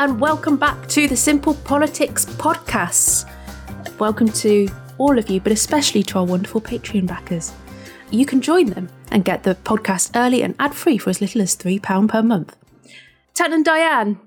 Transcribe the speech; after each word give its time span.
and 0.00 0.18
welcome 0.18 0.56
back 0.56 0.88
to 0.88 1.06
the 1.06 1.14
Simple 1.14 1.52
Politics 1.52 2.24
Podcasts. 2.24 3.28
Welcome 3.98 4.28
to 4.32 4.66
all 4.96 5.18
of 5.18 5.28
you, 5.28 5.42
but 5.42 5.52
especially 5.52 6.02
to 6.04 6.20
our 6.20 6.24
wonderful 6.24 6.62
Patreon 6.62 7.06
backers. 7.06 7.52
You 8.10 8.24
can 8.24 8.40
join 8.40 8.70
them 8.70 8.88
and 9.10 9.26
get 9.26 9.42
the 9.42 9.56
podcast 9.56 10.12
early 10.14 10.42
and 10.42 10.54
ad 10.58 10.74
free 10.74 10.96
for 10.96 11.10
as 11.10 11.20
little 11.20 11.42
as 11.42 11.54
£3 11.54 12.08
per 12.08 12.22
month. 12.22 12.56
Tan 13.34 13.52
and 13.52 13.62
Diane, 13.62 14.18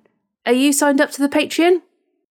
are 0.45 0.53
you 0.53 0.73
signed 0.73 1.01
up 1.01 1.09
to 1.09 1.23
the 1.23 1.27
Patreon? 1.27 1.81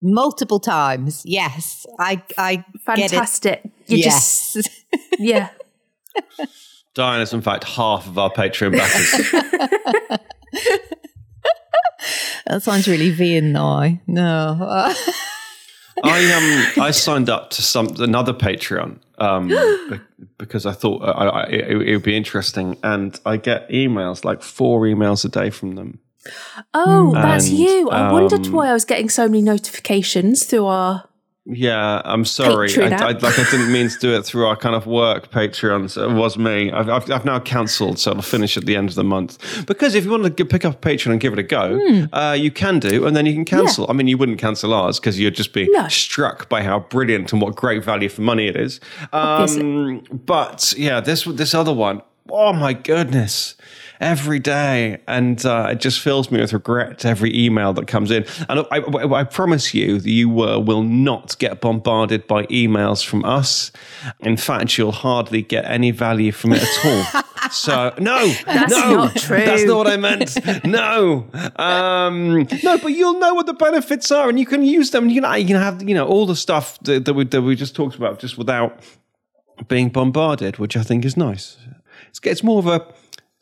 Multiple 0.00 0.60
times, 0.60 1.24
yes. 1.26 1.84
I, 1.98 2.22
I 2.38 2.64
fantastic. 2.86 3.64
You 3.88 3.96
yes, 3.96 4.52
just, 4.52 4.84
yeah. 5.18 5.48
Diane 6.94 7.20
is 7.20 7.32
in 7.32 7.40
fact 7.40 7.64
half 7.64 8.06
of 8.06 8.16
our 8.18 8.30
Patreon 8.30 8.76
backers. 8.76 10.20
that 12.46 12.62
sounds 12.62 12.88
really 12.88 13.10
vain 13.10 13.52
now. 13.52 13.98
No. 14.06 14.94
I 16.04 16.72
um 16.74 16.82
I 16.82 16.90
signed 16.90 17.30
up 17.30 17.50
to 17.50 17.62
some 17.62 17.94
another 17.98 18.32
Patreon 18.32 18.98
um 19.18 19.52
because 20.38 20.66
I 20.66 20.72
thought 20.72 21.02
I, 21.02 21.26
I, 21.26 21.42
it, 21.44 21.82
it, 21.82 21.94
would 21.94 22.02
be 22.02 22.16
interesting, 22.16 22.76
and 22.82 23.18
I 23.24 23.36
get 23.36 23.68
emails 23.68 24.24
like 24.24 24.42
four 24.42 24.82
emails 24.82 25.24
a 25.24 25.28
day 25.28 25.50
from 25.50 25.76
them. 25.76 26.00
Oh, 26.74 27.12
that's 27.14 27.50
you. 27.50 27.90
I 27.90 28.06
um, 28.06 28.12
wondered 28.12 28.46
why 28.48 28.68
I 28.68 28.72
was 28.72 28.84
getting 28.84 29.08
so 29.08 29.28
many 29.28 29.42
notifications 29.42 30.44
through 30.44 30.66
our 30.66 31.04
yeah, 31.44 32.00
I'm 32.04 32.24
sorry. 32.24 32.70
I, 32.76 32.84
I, 32.84 33.10
like 33.10 33.36
I 33.36 33.50
didn't 33.50 33.72
mean 33.72 33.88
to 33.88 33.98
do 33.98 34.14
it 34.14 34.24
through 34.24 34.46
our 34.46 34.54
kind 34.54 34.76
of 34.76 34.86
work 34.86 35.32
Patreon. 35.32 35.90
So 35.90 36.08
it 36.08 36.14
was 36.14 36.38
me. 36.38 36.70
I've, 36.70 36.88
I've, 36.88 37.10
I've 37.10 37.24
now 37.24 37.40
cancelled, 37.40 37.98
so 37.98 38.12
I'll 38.12 38.22
finish 38.22 38.56
at 38.56 38.64
the 38.64 38.76
end 38.76 38.90
of 38.90 38.94
the 38.94 39.02
month. 39.02 39.66
Because 39.66 39.96
if 39.96 40.04
you 40.04 40.12
want 40.12 40.36
to 40.36 40.44
pick 40.44 40.64
up 40.64 40.74
a 40.74 40.88
Patreon 40.88 41.10
and 41.10 41.20
give 41.20 41.32
it 41.32 41.40
a 41.40 41.42
go, 41.42 41.80
mm. 41.80 42.08
uh, 42.12 42.34
you 42.34 42.52
can 42.52 42.78
do, 42.78 43.06
and 43.06 43.16
then 43.16 43.26
you 43.26 43.32
can 43.32 43.44
cancel. 43.44 43.84
Yeah. 43.84 43.90
I 43.90 43.92
mean, 43.94 44.06
you 44.06 44.16
wouldn't 44.16 44.38
cancel 44.38 44.72
ours 44.72 45.00
because 45.00 45.18
you'd 45.18 45.34
just 45.34 45.52
be 45.52 45.68
no. 45.72 45.88
struck 45.88 46.48
by 46.48 46.62
how 46.62 46.78
brilliant 46.78 47.32
and 47.32 47.42
what 47.42 47.56
great 47.56 47.82
value 47.82 48.08
for 48.08 48.22
money 48.22 48.46
it 48.46 48.56
is. 48.56 48.78
Um, 49.12 50.04
but 50.12 50.72
yeah, 50.76 51.00
this 51.00 51.24
this 51.24 51.54
other 51.54 51.72
one, 51.72 52.02
oh 52.30 52.52
my 52.52 52.72
goodness 52.72 53.56
every 54.02 54.40
day, 54.40 55.00
and 55.06 55.46
uh, 55.46 55.68
it 55.70 55.80
just 55.80 56.00
fills 56.00 56.30
me 56.30 56.40
with 56.40 56.52
regret 56.52 57.04
every 57.04 57.34
email 57.34 57.72
that 57.72 57.86
comes 57.86 58.10
in. 58.10 58.26
And 58.48 58.60
I, 58.70 58.78
I, 58.78 59.20
I 59.20 59.24
promise 59.24 59.72
you, 59.72 59.96
you 59.98 60.42
uh, 60.42 60.58
will 60.58 60.82
not 60.82 61.38
get 61.38 61.60
bombarded 61.60 62.26
by 62.26 62.44
emails 62.46 63.04
from 63.04 63.24
us. 63.24 63.70
In 64.20 64.36
fact, 64.36 64.76
you'll 64.76 64.92
hardly 64.92 65.40
get 65.40 65.64
any 65.64 65.92
value 65.92 66.32
from 66.32 66.52
it 66.52 66.62
at 66.62 66.84
all. 66.84 67.22
So 67.50 67.92
no, 67.98 68.28
that's 68.46 68.70
no, 68.70 68.94
not 68.94 69.16
true. 69.16 69.44
That's 69.44 69.64
not 69.64 69.76
what 69.76 69.86
I 69.88 69.96
meant. 69.96 70.38
No, 70.64 71.26
um, 71.56 72.46
no, 72.62 72.78
but 72.78 72.92
you'll 72.92 73.18
know 73.18 73.34
what 73.34 73.46
the 73.46 73.52
benefits 73.52 74.12
are, 74.12 74.28
and 74.28 74.38
you 74.38 74.46
can 74.46 74.62
use 74.62 74.90
them. 74.90 75.10
You 75.10 75.20
know, 75.20 75.34
you 75.34 75.46
can 75.46 75.56
have 75.56 75.82
you 75.86 75.94
know 75.94 76.06
all 76.06 76.24
the 76.24 76.36
stuff 76.36 76.78
that, 76.84 77.04
that 77.04 77.14
we 77.14 77.24
that 77.24 77.42
we 77.42 77.56
just 77.56 77.74
talked 77.74 77.96
about, 77.96 78.20
just 78.20 78.38
without 78.38 78.80
being 79.68 79.88
bombarded, 79.88 80.58
which 80.58 80.76
I 80.76 80.82
think 80.82 81.04
is 81.04 81.16
nice. 81.16 81.58
It's, 82.08 82.20
it's 82.22 82.42
more 82.44 82.60
of 82.60 82.68
a 82.68 82.86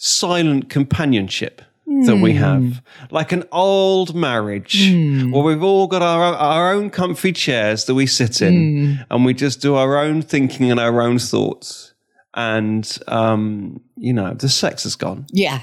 silent 0.03 0.71
companionship 0.71 1.61
that 2.07 2.17
we 2.17 2.33
hmm. 2.33 2.39
have, 2.39 2.83
like 3.11 3.33
an 3.33 3.45
old 3.53 4.15
marriage 4.15 4.91
mm. 4.91 5.31
where 5.33 5.43
we've 5.43 5.63
all 5.63 5.87
got 5.89 6.01
our, 6.03 6.35
our 6.35 6.73
own 6.73 6.89
comfy 6.89 7.33
chairs 7.33 7.85
that 7.85 7.95
we 7.95 8.07
sit 8.07 8.41
in 8.41 8.55
mm. 8.55 9.07
and 9.11 9.25
we 9.25 9.35
just 9.35 9.61
do 9.61 9.75
our 9.75 9.99
own 9.99 10.23
thinking 10.23 10.71
and 10.71 10.79
our 10.79 11.03
own 11.03 11.19
thoughts. 11.19 11.93
And, 12.33 12.97
um, 13.09 13.83
you 13.97 14.13
know, 14.13 14.33
the 14.35 14.49
sex 14.49 14.87
is 14.87 14.95
gone. 14.95 15.27
Yeah. 15.33 15.63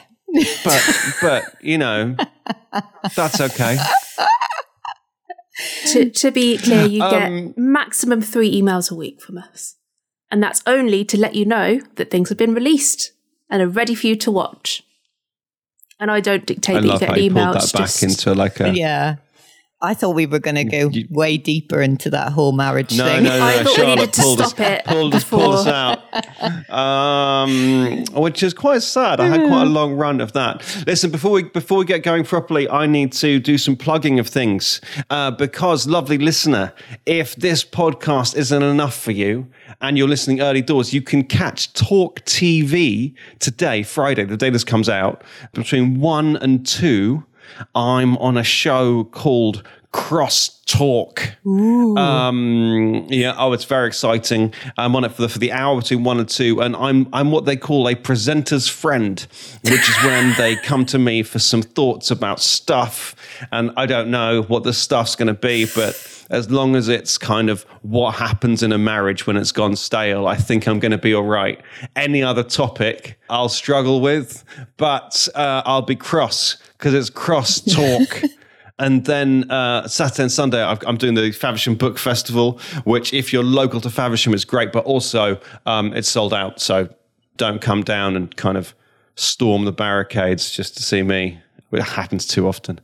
but, 0.63 0.99
but, 1.21 1.43
you 1.61 1.77
know, 1.77 2.15
that's 3.15 3.39
okay. 3.39 3.77
to, 5.87 6.09
to 6.11 6.31
be 6.31 6.57
clear, 6.57 6.85
you 6.85 7.01
um, 7.01 7.11
get 7.11 7.57
maximum 7.57 8.21
three 8.21 8.61
emails 8.61 8.91
a 8.91 8.95
week 8.95 9.21
from 9.21 9.37
us. 9.37 9.77
And 10.29 10.43
that's 10.43 10.61
only 10.67 11.05
to 11.05 11.17
let 11.17 11.35
you 11.35 11.45
know 11.45 11.79
that 11.95 12.11
things 12.11 12.29
have 12.29 12.37
been 12.37 12.53
released 12.53 13.13
and 13.49 13.61
are 13.61 13.67
ready 13.67 13.95
for 13.95 14.07
you 14.07 14.15
to 14.17 14.31
watch. 14.31 14.83
And 15.99 16.11
I 16.11 16.19
don't 16.19 16.45
dictate 16.45 16.77
I 16.77 16.81
that 16.81 16.87
you 16.87 16.99
get 16.99 17.17
an 17.17 17.19
email. 17.19 17.53
That 17.53 17.71
back 17.73 17.81
just, 17.81 18.03
into 18.03 18.33
like 18.33 18.59
a 18.59 18.73
yeah. 18.73 19.15
I 19.79 19.93
thought 19.93 20.15
we 20.15 20.25
were 20.25 20.39
going 20.39 20.55
to 20.55 20.63
go 20.63 20.89
you, 20.89 21.05
way 21.11 21.37
deeper 21.37 21.81
into 21.81 22.09
that 22.09 22.31
whole 22.31 22.51
marriage 22.51 22.97
no, 22.97 23.05
thing. 23.05 23.23
No, 23.23 23.37
no, 23.37 23.45
I 23.45 23.63
thought 23.63 23.75
Charlotte 23.75 23.95
we 23.95 23.95
needed 23.95 24.13
to 24.13 24.21
stop 24.21 24.59
us, 24.59 24.59
it 24.59 24.85
pulled 24.85 25.13
us, 25.13 25.23
pulled 25.23 25.53
us 25.53 25.67
out, 25.67 26.69
um, 26.71 28.03
which 28.13 28.41
is 28.41 28.55
quite 28.55 28.81
sad. 28.81 29.19
I 29.19 29.27
had 29.27 29.41
quite 29.47 29.67
a 29.67 29.69
long 29.69 29.93
run 29.93 30.19
of 30.19 30.33
that. 30.33 30.63
Listen, 30.87 31.11
before 31.11 31.31
we 31.31 31.43
before 31.43 31.77
we 31.77 31.85
get 31.85 32.01
going 32.01 32.23
properly, 32.23 32.67
I 32.67 32.87
need 32.87 33.11
to 33.13 33.39
do 33.39 33.59
some 33.59 33.75
plugging 33.75 34.17
of 34.17 34.27
things 34.27 34.81
uh, 35.11 35.29
because, 35.29 35.85
lovely 35.85 36.17
listener, 36.17 36.73
if 37.05 37.35
this 37.35 37.63
podcast 37.63 38.35
isn't 38.35 38.63
enough 38.63 38.97
for 38.99 39.11
you, 39.11 39.47
and 39.79 39.95
you're 39.95 40.07
listening 40.07 40.41
early 40.41 40.63
doors, 40.63 40.91
you 40.91 41.03
can 41.03 41.23
catch 41.23 41.71
Talk 41.73 42.21
TV 42.21 43.13
today, 43.37 43.83
Friday, 43.83 44.23
the 44.23 44.37
day 44.37 44.49
this 44.49 44.63
comes 44.63 44.89
out, 44.89 45.23
between 45.53 45.99
one 45.99 46.35
and 46.37 46.65
two 46.65 47.23
I'm 47.75 48.17
on 48.17 48.37
a 48.37 48.43
show 48.43 49.05
called 49.05 49.63
Cross 49.91 50.61
Talk. 50.65 51.33
Um, 51.45 53.07
yeah, 53.09 53.33
oh, 53.37 53.53
it's 53.53 53.63
very 53.63 53.87
exciting. 53.87 54.53
I'm 54.77 54.95
on 54.95 55.05
it 55.05 55.13
for 55.13 55.23
the 55.23 55.29
for 55.29 55.39
the 55.39 55.51
hour 55.51 55.79
between 55.79 56.03
one 56.03 56.19
and 56.19 56.27
two, 56.27 56.61
and 56.61 56.75
I'm 56.75 57.07
I'm 57.13 57.31
what 57.31 57.45
they 57.45 57.55
call 57.55 57.87
a 57.87 57.95
presenter's 57.95 58.67
friend, 58.67 59.25
which 59.63 59.89
is 59.89 59.95
when 60.03 60.33
they 60.37 60.55
come 60.57 60.85
to 60.87 60.99
me 60.99 61.23
for 61.23 61.39
some 61.39 61.61
thoughts 61.61 62.11
about 62.11 62.41
stuff, 62.41 63.15
and 63.51 63.71
I 63.77 63.85
don't 63.85 64.11
know 64.11 64.43
what 64.43 64.63
the 64.63 64.73
stuff's 64.73 65.15
going 65.15 65.29
to 65.29 65.33
be, 65.33 65.65
but 65.73 66.25
as 66.29 66.51
long 66.51 66.75
as 66.75 66.89
it's 66.89 67.17
kind 67.17 67.49
of 67.49 67.63
what 67.81 68.15
happens 68.15 68.61
in 68.61 68.73
a 68.73 68.77
marriage 68.77 69.25
when 69.25 69.37
it's 69.37 69.51
gone 69.51 69.75
stale, 69.75 70.27
I 70.27 70.35
think 70.35 70.67
I'm 70.67 70.79
going 70.79 70.91
to 70.91 70.97
be 70.97 71.13
all 71.13 71.23
right. 71.23 71.61
Any 71.95 72.21
other 72.21 72.43
topic 72.43 73.17
I'll 73.29 73.49
struggle 73.49 74.01
with, 74.01 74.43
but 74.75 75.27
uh, 75.33 75.61
I'll 75.65 75.81
be 75.81 75.95
cross 75.95 76.57
because 76.77 76.93
it's 76.93 77.09
cross 77.09 77.59
talk. 77.73 78.21
and 78.79 79.05
then 79.05 79.49
uh, 79.49 79.87
Saturday 79.87 80.23
and 80.23 80.31
Sunday, 80.31 80.61
i 80.61 80.77
am 80.85 80.97
doing 80.97 81.15
the 81.15 81.31
Faversham 81.31 81.75
Book 81.75 81.97
Festival, 81.97 82.59
which, 82.83 83.13
if 83.13 83.33
you're 83.33 83.43
local 83.43 83.81
to 83.81 83.89
Faversham, 83.89 84.33
is 84.33 84.45
great, 84.45 84.71
but 84.71 84.85
also 84.85 85.39
um, 85.65 85.93
it's 85.93 86.09
sold 86.09 86.33
out. 86.33 86.59
So 86.59 86.89
don't 87.37 87.61
come 87.61 87.83
down 87.83 88.15
and 88.15 88.35
kind 88.35 88.57
of 88.57 88.73
storm 89.15 89.65
the 89.65 89.71
barricades 89.71 90.51
just 90.51 90.77
to 90.77 90.83
see 90.83 91.03
me. 91.03 91.39
It 91.71 91.81
happens 91.81 92.25
too 92.25 92.47
often. 92.47 92.79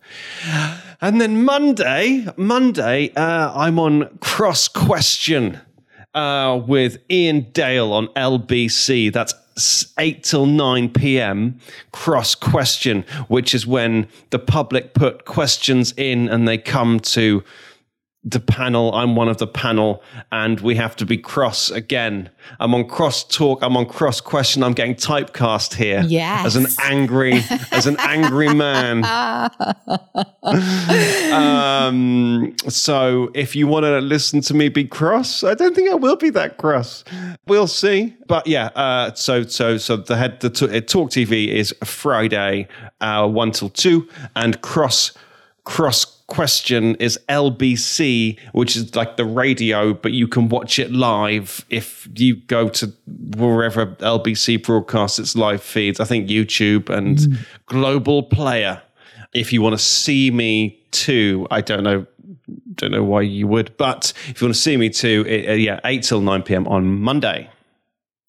And 1.00 1.22
then 1.22 1.44
Monday, 1.44 2.28
Monday, 2.36 3.14
uh, 3.16 3.54
I'm 3.54 3.80
on 3.80 4.18
Cross 4.20 4.70
Question 4.70 5.60
uh, 6.14 6.62
with 6.66 6.98
Iain 7.10 7.50
Dale 7.52 7.94
on 7.94 8.08
LBC. 8.08 9.12
That's 9.14 9.34
8 9.98 10.24
till 10.24 10.46
9 10.46 10.90
p.m. 10.90 11.60
cross 11.92 12.36
question, 12.36 13.06
which 13.28 13.54
is 13.54 13.68
when 13.68 14.08
the 14.32 14.40
public 14.40 14.94
put 14.94 15.26
questions 15.26 15.94
in 15.98 16.28
and 16.28 16.48
they 16.48 16.58
come 16.58 17.00
to 17.00 17.44
the 18.26 18.40
panel. 18.40 18.94
I'm 18.94 19.16
one 19.16 19.28
of 19.28 19.38
the 19.38 19.48
panel, 19.48 20.02
and 20.32 20.60
we 20.62 20.76
have 20.76 20.96
to 20.98 21.06
be 21.06 21.18
cross 21.18 21.70
again. 21.70 22.30
I'm 22.60 22.74
on 22.74 22.88
cross 22.88 23.24
talk. 23.24 23.62
I'm 23.62 23.76
on 23.76 23.86
cross 23.86 24.22
question. 24.22 24.64
I'm 24.64 24.74
getting 24.74 24.96
typecast 24.96 25.74
here 25.74 26.04
yes. 26.06 26.46
as 26.46 26.56
an 26.56 26.68
angry, 26.82 27.42
as 27.72 27.86
an 27.86 27.98
angry 28.00 28.54
man. 28.54 29.04
um, 31.34 32.56
so 32.70 33.30
if 33.34 33.56
you 33.56 33.68
want 33.68 33.84
to 33.84 34.00
listen 34.00 34.42
to 34.42 34.54
me 34.54 34.70
be 34.70 34.86
cross, 34.86 35.44
I 35.44 35.54
don't 35.54 35.76
think 35.76 35.92
I 35.92 35.96
will 35.96 36.16
be 36.16 36.30
that 36.32 36.58
cross. 36.58 37.04
We'll 37.48 37.68
see. 37.68 38.16
But 38.28 38.48
yeah, 38.48 38.68
uh, 38.68 39.14
so 39.16 39.44
so 39.44 39.78
so 39.78 39.98
the 39.98 40.16
head 40.16 40.40
the 40.40 40.50
t- 40.50 40.82
talk 40.82 41.12
TV 41.12 41.50
is 41.50 41.76
Friday, 41.84 42.70
uh, 43.02 43.28
one 43.28 43.52
till 43.52 43.70
two, 43.70 44.08
and 44.36 44.62
cross 44.62 45.12
cross 45.66 46.13
question 46.28 46.96
is 46.96 47.20
LBC, 47.30 48.40
which 48.54 48.76
is 48.76 48.96
like 48.96 49.18
the 49.18 49.26
radio, 49.26 49.94
but 49.94 50.14
you 50.14 50.28
can 50.28 50.50
watch 50.50 50.80
it 50.80 50.92
live 50.92 51.66
if 51.70 52.08
you 52.16 52.36
go 52.36 52.70
to 52.70 52.94
wherever 53.38 53.88
LBC 53.88 54.64
broadcasts 54.64 55.20
its 55.20 55.36
live 55.36 55.62
feeds. 55.62 56.00
I 56.00 56.06
think 56.06 56.30
YouTube 56.30 56.90
and 56.90 57.18
mm. 57.18 57.46
Global 57.66 58.24
Player. 58.24 58.82
If 59.34 59.52
you 59.52 59.62
want 59.62 59.74
to 59.74 59.84
see 59.84 60.32
me 60.32 60.80
too, 60.92 61.48
I 61.52 61.62
don't 61.62 61.84
know. 61.84 62.06
Don't 62.76 62.92
know 62.92 63.04
why 63.04 63.22
you 63.22 63.48
would, 63.48 63.76
but 63.78 64.14
if 64.28 64.42
you 64.42 64.48
want 64.48 64.56
to 64.56 64.62
see 64.62 64.78
me 64.78 64.90
too, 64.90 65.26
it, 65.28 65.50
uh, 65.50 65.54
yeah, 65.54 65.80
eight 65.86 66.04
till 66.04 66.22
nine 66.22 66.44
p.m. 66.44 66.68
on 66.68 67.00
Monday. 67.00 67.50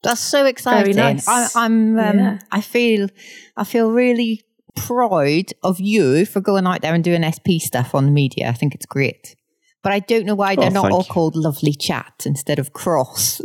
That's 0.02 0.20
so 0.20 0.44
exciting! 0.44 0.96
Nice. 0.96 1.26
I, 1.26 1.64
am 1.64 1.98
um, 1.98 2.18
yeah. 2.18 2.38
I 2.52 2.60
feel, 2.60 3.08
I 3.56 3.64
feel 3.64 3.90
really 3.90 4.42
proud 4.76 5.52
of 5.62 5.80
you 5.80 6.26
for 6.26 6.40
going 6.40 6.66
out 6.66 6.82
there 6.82 6.94
and 6.94 7.04
doing 7.04 7.22
SP 7.22 7.58
stuff 7.58 7.94
on 7.94 8.06
the 8.06 8.10
media. 8.10 8.48
I 8.48 8.52
think 8.52 8.74
it's 8.74 8.86
great. 8.86 9.36
But 9.82 9.92
I 9.92 10.00
don't 10.00 10.24
know 10.24 10.34
why 10.34 10.56
they're 10.56 10.66
oh, 10.66 10.82
not 10.82 10.92
all 10.92 11.02
you. 11.02 11.12
called 11.12 11.36
lovely 11.36 11.74
chat 11.74 12.22
instead 12.24 12.58
of 12.58 12.72
cross. 12.72 13.40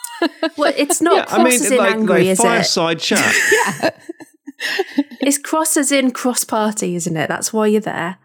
well, 0.56 0.72
it's 0.76 1.00
not 1.00 1.16
yeah, 1.16 1.24
cross 1.26 1.40
I 1.40 1.44
mean, 1.44 1.52
as 1.54 1.70
in 1.70 1.78
like, 1.78 1.92
angry, 1.92 2.18
like 2.20 2.26
is 2.26 2.38
fireside 2.40 2.96
it? 2.96 3.00
chat. 3.00 3.34
yeah. 3.52 3.90
it's 5.20 5.38
cross 5.38 5.76
as 5.76 5.92
in 5.92 6.10
cross 6.10 6.44
party, 6.44 6.96
isn't 6.96 7.16
it? 7.16 7.28
That's 7.28 7.52
why 7.52 7.68
you're 7.68 7.80
there. 7.80 8.18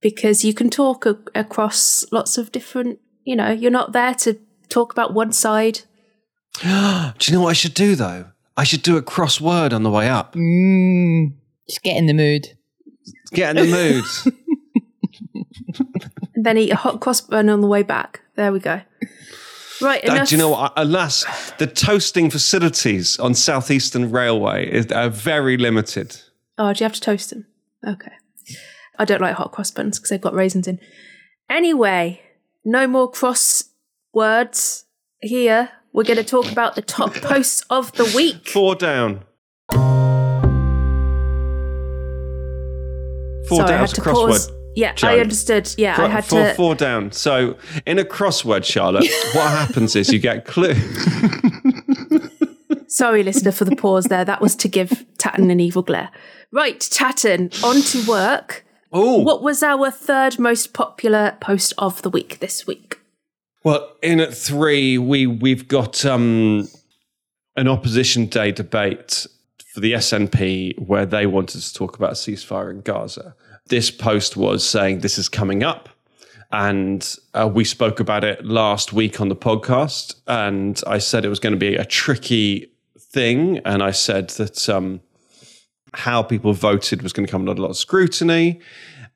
because 0.00 0.44
you 0.44 0.54
can 0.54 0.70
talk 0.70 1.06
a- 1.06 1.18
across 1.34 2.04
lots 2.12 2.38
of 2.38 2.52
different, 2.52 2.98
you 3.24 3.36
know, 3.36 3.50
you're 3.50 3.70
not 3.70 3.92
there 3.92 4.14
to 4.14 4.38
talk 4.68 4.92
about 4.92 5.14
one 5.14 5.32
side. 5.32 5.80
do 6.62 6.68
you 6.68 7.32
know 7.32 7.42
what 7.42 7.50
I 7.50 7.54
should 7.54 7.74
do 7.74 7.94
though? 7.94 8.26
I 8.56 8.64
should 8.64 8.82
do 8.82 8.96
a 8.96 9.02
crossword 9.02 9.72
on 9.72 9.82
the 9.84 9.90
way 9.90 10.08
up. 10.08 10.34
Mm, 10.34 11.34
just 11.68 11.82
get 11.82 11.96
in 11.96 12.06
the 12.06 12.14
mood. 12.14 12.56
Get 13.32 13.56
in 13.56 13.70
the 13.70 13.76
mood. 13.76 14.34
and 16.34 16.44
then 16.44 16.58
eat 16.58 16.70
a 16.70 16.76
hot 16.76 17.00
cross 17.00 17.20
bun 17.20 17.48
on 17.48 17.60
the 17.60 17.66
way 17.66 17.82
back. 17.82 18.20
There 18.36 18.52
we 18.52 18.60
go. 18.60 18.80
Right. 19.80 20.08
Uh, 20.08 20.24
do 20.24 20.34
you 20.34 20.38
know 20.40 20.48
what? 20.48 20.72
Alas, 20.76 21.24
the 21.58 21.66
toasting 21.66 22.30
facilities 22.30 23.18
on 23.18 23.34
Southeastern 23.34 24.10
Railway 24.10 24.68
is, 24.70 24.90
are 24.92 25.08
very 25.08 25.56
limited. 25.56 26.20
Oh, 26.56 26.72
do 26.72 26.82
you 26.82 26.84
have 26.84 26.94
to 26.94 27.00
toast 27.00 27.30
them? 27.30 27.46
Okay. 27.86 28.12
I 28.98 29.04
don't 29.04 29.20
like 29.20 29.36
hot 29.36 29.52
cross 29.52 29.70
buns 29.70 29.98
because 29.98 30.10
they've 30.10 30.20
got 30.20 30.34
raisins 30.34 30.66
in. 30.66 30.80
Anyway, 31.48 32.20
no 32.64 32.86
more 32.86 33.10
cross 33.10 33.64
words 34.12 34.84
here. 35.20 35.70
We're 35.92 36.04
going 36.04 36.18
to 36.18 36.24
talk 36.24 36.50
about 36.50 36.74
the 36.74 36.82
top 36.82 37.14
posts 37.22 37.64
of 37.70 37.92
the 37.92 38.12
week. 38.16 38.48
Four 38.48 38.74
down. 38.74 39.24
Four 43.48 43.58
Sorry, 43.58 43.68
down. 43.68 43.78
I 43.78 43.80
had 43.80 43.90
to 43.90 44.00
crossword. 44.00 44.28
Pause. 44.28 44.52
Yeah, 44.76 44.92
Joe. 44.92 45.08
I 45.08 45.18
understood. 45.18 45.74
Yeah, 45.76 45.96
four, 45.96 46.04
I 46.04 46.08
had 46.08 46.24
four, 46.24 46.40
to. 46.40 46.54
Four 46.54 46.74
down. 46.74 47.12
So 47.12 47.56
in 47.86 47.98
a 47.98 48.04
crossword, 48.04 48.64
Charlotte, 48.64 49.08
what 49.32 49.50
happens 49.50 49.96
is 49.96 50.12
you 50.12 50.18
get 50.18 50.44
clue. 50.44 50.74
Sorry, 52.86 53.22
listener, 53.22 53.52
for 53.52 53.64
the 53.64 53.76
pause 53.76 54.04
there. 54.04 54.24
That 54.24 54.40
was 54.40 54.54
to 54.56 54.68
give 54.68 55.04
Tatton 55.18 55.50
an 55.50 55.60
evil 55.60 55.82
glare. 55.82 56.10
Right, 56.52 56.80
Tatton, 56.80 57.50
on 57.62 57.82
to 57.82 58.08
work. 58.08 58.64
Oh. 58.92 59.22
What 59.22 59.42
was 59.42 59.62
our 59.62 59.90
third 59.90 60.38
most 60.38 60.72
popular 60.72 61.36
post 61.40 61.74
of 61.76 62.02
the 62.02 62.10
week 62.10 62.38
this 62.38 62.66
week? 62.66 63.00
Well, 63.64 63.92
in 64.02 64.20
at 64.20 64.32
three, 64.32 64.96
we 64.96 65.26
we've 65.26 65.68
got 65.68 66.06
um, 66.06 66.68
an 67.56 67.68
opposition 67.68 68.26
day 68.26 68.52
debate 68.52 69.26
for 69.78 69.82
the 69.82 69.92
SNP 69.92 70.76
where 70.80 71.06
they 71.06 71.24
wanted 71.24 71.60
to 71.60 71.72
talk 71.72 71.94
about 71.94 72.10
a 72.10 72.14
ceasefire 72.14 72.68
in 72.68 72.80
Gaza. 72.80 73.36
This 73.66 73.92
post 73.92 74.36
was 74.36 74.68
saying 74.68 75.00
this 75.00 75.18
is 75.18 75.28
coming 75.28 75.62
up. 75.62 75.88
And 76.50 77.14
uh, 77.32 77.48
we 77.54 77.62
spoke 77.62 78.00
about 78.00 78.24
it 78.24 78.44
last 78.44 78.92
week 78.92 79.20
on 79.20 79.28
the 79.28 79.36
podcast. 79.36 80.16
And 80.26 80.82
I 80.84 80.98
said 80.98 81.24
it 81.24 81.28
was 81.28 81.38
going 81.38 81.52
to 81.52 81.58
be 81.58 81.76
a 81.76 81.84
tricky 81.84 82.72
thing. 82.98 83.58
And 83.58 83.80
I 83.80 83.92
said 83.92 84.30
that 84.30 84.68
um, 84.68 85.00
how 85.94 86.24
people 86.24 86.54
voted 86.54 87.02
was 87.02 87.12
going 87.12 87.26
to 87.26 87.30
come 87.30 87.42
under 87.42 87.52
a 87.52 87.64
lot 87.64 87.70
of 87.70 87.76
scrutiny. 87.76 88.60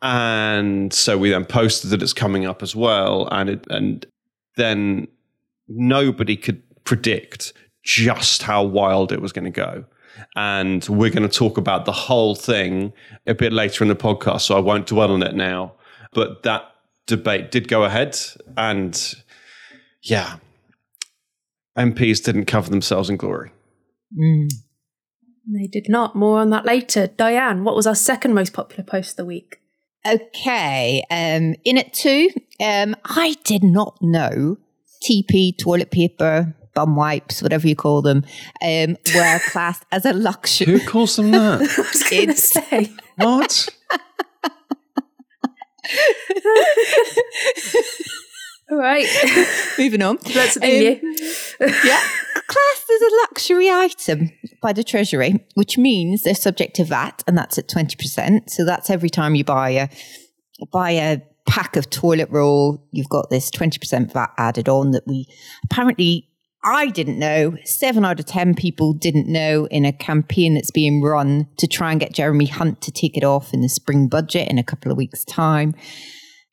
And 0.00 0.92
so 0.92 1.18
we 1.18 1.30
then 1.30 1.44
posted 1.44 1.90
that 1.90 2.04
it's 2.04 2.12
coming 2.12 2.46
up 2.46 2.62
as 2.62 2.76
well. 2.76 3.26
And 3.32 3.50
it, 3.50 3.66
and 3.68 4.06
then 4.54 5.08
nobody 5.66 6.36
could 6.36 6.62
predict 6.84 7.52
just 7.82 8.44
how 8.44 8.62
wild 8.62 9.10
it 9.10 9.20
was 9.20 9.32
going 9.32 9.46
to 9.46 9.50
go. 9.50 9.86
And 10.36 10.86
we're 10.88 11.10
going 11.10 11.28
to 11.28 11.38
talk 11.38 11.58
about 11.58 11.84
the 11.84 11.92
whole 11.92 12.34
thing 12.34 12.92
a 13.26 13.34
bit 13.34 13.52
later 13.52 13.84
in 13.84 13.88
the 13.88 13.96
podcast. 13.96 14.42
So 14.42 14.56
I 14.56 14.60
won't 14.60 14.86
dwell 14.86 15.12
on 15.12 15.22
it 15.22 15.34
now. 15.34 15.74
But 16.12 16.42
that 16.42 16.72
debate 17.06 17.50
did 17.50 17.68
go 17.68 17.84
ahead. 17.84 18.18
And 18.56 19.14
yeah, 20.02 20.36
MPs 21.76 22.22
didn't 22.22 22.46
cover 22.46 22.70
themselves 22.70 23.08
in 23.08 23.16
glory. 23.16 23.50
Mm. 24.18 24.50
They 25.46 25.66
did 25.66 25.88
not. 25.88 26.14
More 26.14 26.38
on 26.38 26.50
that 26.50 26.64
later. 26.64 27.06
Diane, 27.08 27.64
what 27.64 27.74
was 27.74 27.86
our 27.86 27.94
second 27.94 28.34
most 28.34 28.52
popular 28.52 28.84
post 28.84 29.12
of 29.12 29.16
the 29.16 29.24
week? 29.24 29.58
Okay, 30.06 31.04
um, 31.10 31.54
in 31.64 31.76
it 31.76 31.92
too. 31.92 32.30
Um, 32.60 32.96
I 33.04 33.36
did 33.44 33.62
not 33.62 33.96
know 34.00 34.58
TP, 35.02 35.56
toilet 35.56 35.90
paper, 35.90 36.54
bum 36.74 36.96
wipes, 36.96 37.42
whatever 37.42 37.66
you 37.68 37.76
call 37.76 38.02
them, 38.02 38.24
um, 38.62 38.96
were 39.14 39.40
classed 39.46 39.84
as 39.92 40.04
a 40.04 40.12
luxury. 40.12 40.78
Who 40.78 40.86
calls 40.86 41.16
them 41.16 41.30
that? 41.32 41.60
I 41.78 41.80
was 41.80 42.02
going 42.10 42.28
to 42.28 42.36
say 42.36 42.92
what? 43.16 43.68
All 48.70 48.78
right, 48.78 49.06
moving 49.78 50.02
on. 50.02 50.18
That's 50.32 50.56
um, 50.56 50.62
you. 50.64 51.16
yeah, 51.60 52.02
classed 52.46 52.90
as 52.90 53.02
a 53.02 53.10
luxury 53.22 53.68
item 53.70 54.30
by 54.62 54.72
the 54.72 54.84
Treasury, 54.84 55.44
which 55.54 55.76
means 55.76 56.22
they're 56.22 56.34
subject 56.34 56.76
to 56.76 56.84
VAT, 56.84 57.22
and 57.26 57.36
that's 57.36 57.58
at 57.58 57.68
twenty 57.68 57.96
percent. 57.96 58.50
So 58.50 58.64
that's 58.64 58.88
every 58.90 59.10
time 59.10 59.34
you 59.34 59.44
buy 59.44 59.70
a 59.70 59.88
buy 60.72 60.92
a 60.92 61.20
pack 61.46 61.76
of 61.76 61.90
toilet 61.90 62.30
roll, 62.30 62.86
you've 62.92 63.08
got 63.08 63.28
this 63.28 63.50
twenty 63.50 63.78
percent 63.78 64.12
VAT 64.12 64.32
added 64.38 64.68
on 64.68 64.92
that 64.92 65.06
we 65.06 65.26
apparently. 65.64 66.28
I 66.64 66.88
didn't 66.88 67.18
know. 67.18 67.56
Seven 67.64 68.04
out 68.04 68.20
of 68.20 68.26
10 68.26 68.54
people 68.54 68.92
didn't 68.92 69.26
know 69.26 69.66
in 69.66 69.84
a 69.84 69.92
campaign 69.92 70.54
that's 70.54 70.70
being 70.70 71.02
run 71.02 71.48
to 71.56 71.66
try 71.66 71.90
and 71.90 72.00
get 72.00 72.12
Jeremy 72.12 72.46
Hunt 72.46 72.80
to 72.82 72.92
take 72.92 73.16
it 73.16 73.24
off 73.24 73.52
in 73.52 73.62
the 73.62 73.68
spring 73.68 74.08
budget 74.08 74.48
in 74.48 74.58
a 74.58 74.64
couple 74.64 74.92
of 74.92 74.98
weeks' 74.98 75.24
time. 75.24 75.74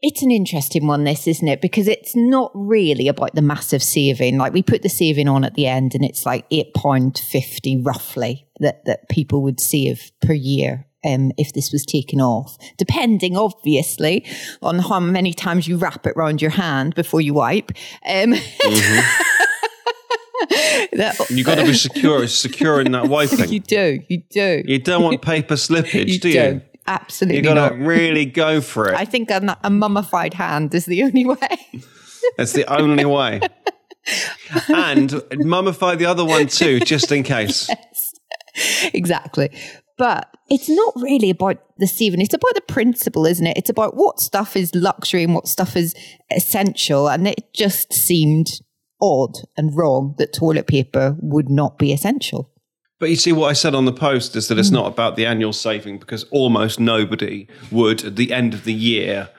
It's 0.01 0.23
an 0.23 0.31
interesting 0.31 0.88
one, 0.88 1.03
this, 1.03 1.27
isn't 1.27 1.47
it? 1.47 1.61
Because 1.61 1.88
it's 1.88 2.15
not 2.15 2.51
really 2.56 3.07
about 3.07 3.35
the 3.35 3.41
massive 3.41 3.83
saving. 3.83 4.38
Like 4.38 4.53
we 4.53 4.63
put 4.63 4.81
the 4.81 4.89
saving 4.89 5.27
on 5.27 5.44
at 5.44 5.56
the 5.56 5.67
end 5.67 5.94
and 5.94 6.06
it's 6.06 6.25
like 6.25 6.50
£8.50 6.50 7.85
roughly 7.85 8.47
that, 8.62 8.85
that 8.85 9.09
people 9.09 9.44
would 9.44 9.59
save 9.59 10.12
per 10.21 10.33
year 10.33 10.88
um, 11.05 11.31
if 11.38 11.53
this 11.53 11.71
was 11.71 11.85
taken 11.85 12.21
off, 12.21 12.57
depending 12.77 13.38
obviously 13.38 14.25
on 14.62 14.79
how 14.79 15.00
many 15.01 15.33
times 15.33 15.67
you 15.67 15.77
wrap 15.77 16.07
it 16.07 16.13
around 16.15 16.41
your 16.41 16.51
hand 16.51 16.95
before 16.95 17.21
you 17.21 17.33
wipe. 17.33 17.71
Um, 18.07 18.33
mm-hmm. 18.33 19.35
that, 20.94 21.27
you 21.30 21.44
got 21.44 21.56
to 21.56 21.63
be 21.63 21.74
secure, 21.74 22.27
secure 22.27 22.81
in 22.81 22.91
that 22.94 23.07
wiping. 23.07 23.51
You 23.51 23.59
do, 23.59 24.00
you 24.07 24.24
do. 24.30 24.63
You 24.65 24.80
don't 24.80 25.03
want 25.03 25.21
paper 25.33 25.56
slippage, 25.56 26.07
you 26.07 26.19
do 26.19 26.30
you? 26.30 26.62
Absolutely. 26.88 27.38
You've 27.38 27.56
got 27.56 27.69
to 27.69 27.75
really 27.75 28.25
go 28.25 28.62
for 28.62 28.89
it. 28.89 28.95
I 28.95 29.06
think 29.06 29.30
a, 29.30 29.57
a 29.63 29.69
mummified 29.69 30.33
hand 30.33 30.74
is 30.74 30.86
the 30.86 31.03
only 31.03 31.25
way. 31.25 31.83
That's 32.38 32.53
the 32.53 32.65
only 32.65 33.06
way. 33.06 33.41
and 34.69 35.09
mummify 35.09 35.98
the 35.98 36.05
other 36.05 36.25
one 36.25 36.48
too, 36.48 36.79
just 36.79 37.12
in 37.12 37.24
case. 37.24 37.69
Yes. 37.69 38.91
Exactly. 38.93 39.51
But 39.98 40.34
it's 40.50 40.69
not 40.69 40.93
really 40.96 41.29
about 41.29 41.58
the 41.77 41.86
saving. 41.86 42.22
It's 42.22 42.34
about 42.34 42.55
the 42.55 42.62
principle, 42.62 43.25
isn't 43.25 43.46
it? 43.46 43.58
It's 43.58 43.69
about 43.69 43.96
what 43.96 44.19
stuff 44.19 44.55
is 44.55 44.74
luxury 44.74 45.24
and 45.24 45.36
what 45.36 45.48
stuff 45.48 45.75
is 45.75 45.93
essential. 46.31 47.10
And 47.10 47.27
it 47.27 47.53
just 47.53 47.93
seemed 47.93 48.48
odd 49.01 49.38
and 49.58 49.75
wrong 49.75 50.15
that 50.18 50.34
toilet 50.34 50.68
paper 50.68 51.15
would 51.20 51.50
not 51.50 51.77
be 51.77 51.91
essential. 51.91 52.51
But 53.00 53.10
you 53.10 53.15
see, 53.15 53.32
what 53.32 53.48
I 53.48 53.53
said 53.53 53.74
on 53.74 53.86
the 53.86 53.94
post 53.94 54.36
is 54.36 54.50
that 54.50 54.60
it's 54.60 54.72
not 54.72 54.88
about 54.88 55.15
the 55.15 55.25
annual 55.25 55.53
saving 55.53 56.00
because 56.00 56.25
almost 56.25 56.79
nobody 56.79 57.48
would, 57.72 58.03
at 58.03 58.18
the 58.18 58.34
end 58.34 58.53
of 58.53 58.65
the 58.65 58.74
year, 58.74 59.29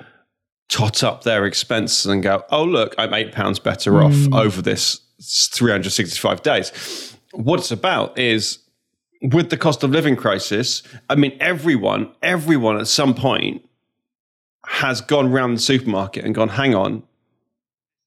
tot 0.71 1.05
up 1.05 1.25
their 1.25 1.45
expenses 1.45 2.07
and 2.07 2.23
go, 2.23 2.43
oh, 2.51 2.65
look, 2.65 2.95
I'm 2.97 3.13
eight 3.13 3.33
pounds 3.33 3.59
better 3.59 3.93
mm. 3.93 4.07
off 4.07 4.35
over 4.35 4.63
this 4.63 5.01
365 5.53 6.43
days. 6.43 7.17
What 7.33 7.61
it's 7.61 7.71
about 7.71 8.19
is 8.19 8.61
with 9.21 9.51
the 9.51 9.57
cost 9.59 9.83
of 9.85 9.91
living 9.91 10.17
crisis, 10.17 10.83
I 11.11 11.17
mean, 11.17 11.37
everyone, 11.41 12.11
everyone 12.23 12.79
at 12.79 12.87
some 12.87 13.15
point 13.15 13.63
has 14.67 15.01
gone 15.03 15.33
around 15.33 15.55
the 15.55 15.61
supermarket 15.61 16.25
and 16.25 16.35
gone, 16.35 16.49
hang 16.49 16.75
on, 16.75 17.03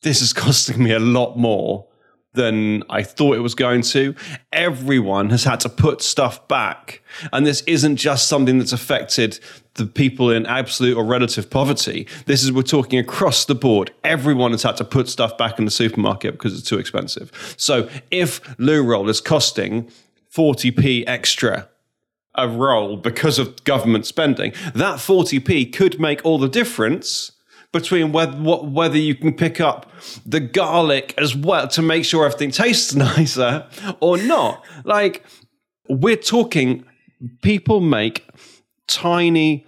this 0.04 0.22
is 0.22 0.34
costing 0.46 0.84
me 0.84 0.92
a 0.92 1.00
lot 1.00 1.38
more 1.38 1.88
than 2.34 2.84
I 2.90 3.04
thought 3.04 3.36
it 3.36 3.42
was 3.42 3.56
going 3.56 3.84
to. 3.84 4.16
Everyone 4.52 5.30
has 5.30 5.44
had 5.44 5.60
to 5.62 5.70
put 5.70 6.02
stuff 6.02 6.48
back. 6.48 7.02
And 7.32 7.46
this 7.46 7.62
isn't 7.62 7.98
just 7.98 8.28
something 8.28 8.58
that's 8.58 8.74
affected 8.74 9.40
the 9.76 9.86
people 9.86 10.32
in 10.32 10.46
absolute 10.46 10.98
or 10.98 11.06
relative 11.06 11.50
poverty. 11.50 12.08
This 12.26 12.44
is, 12.44 12.52
we're 12.52 12.64
talking 12.64 13.00
across 13.00 13.46
the 13.46 13.56
board. 13.56 13.92
Everyone 14.04 14.52
has 14.52 14.64
had 14.64 14.78
to 14.78 14.84
put 14.84 15.08
stuff 15.10 15.38
back 15.38 15.60
in 15.60 15.66
the 15.66 15.72
supermarket 15.72 16.34
because 16.34 16.58
it's 16.58 16.68
too 16.68 16.80
expensive. 16.80 17.56
So 17.58 17.88
if 18.12 18.42
loo 18.60 18.84
roll 18.84 19.10
is 19.10 19.22
costing 19.22 19.90
40p 20.36 21.04
extra 21.08 21.70
a 22.36 22.48
roll 22.48 22.98
because 22.98 23.38
of 23.38 23.64
government 23.64 24.08
spending, 24.08 24.54
that 24.74 24.98
40p 24.98 25.72
could 25.72 26.00
make 26.00 26.20
all 26.26 26.40
the 26.40 26.50
difference 26.50 27.32
between 27.74 28.14
whether, 28.14 28.38
whether 28.38 28.98
you 28.98 29.16
can 29.16 29.34
pick 29.34 29.60
up 29.60 29.92
the 30.26 30.40
garlic 30.40 31.14
as 31.18 31.36
well 31.36 31.68
to 31.68 31.82
make 31.82 32.06
sure 32.06 32.26
everything 32.26 32.52
tastes 32.52 32.96
nicer 32.96 33.68
or 34.00 34.18
not. 34.18 34.64
Like, 34.86 35.26
we're 35.90 36.16
talking, 36.16 36.86
people 37.42 37.82
make 37.82 38.30
tiny 38.88 39.66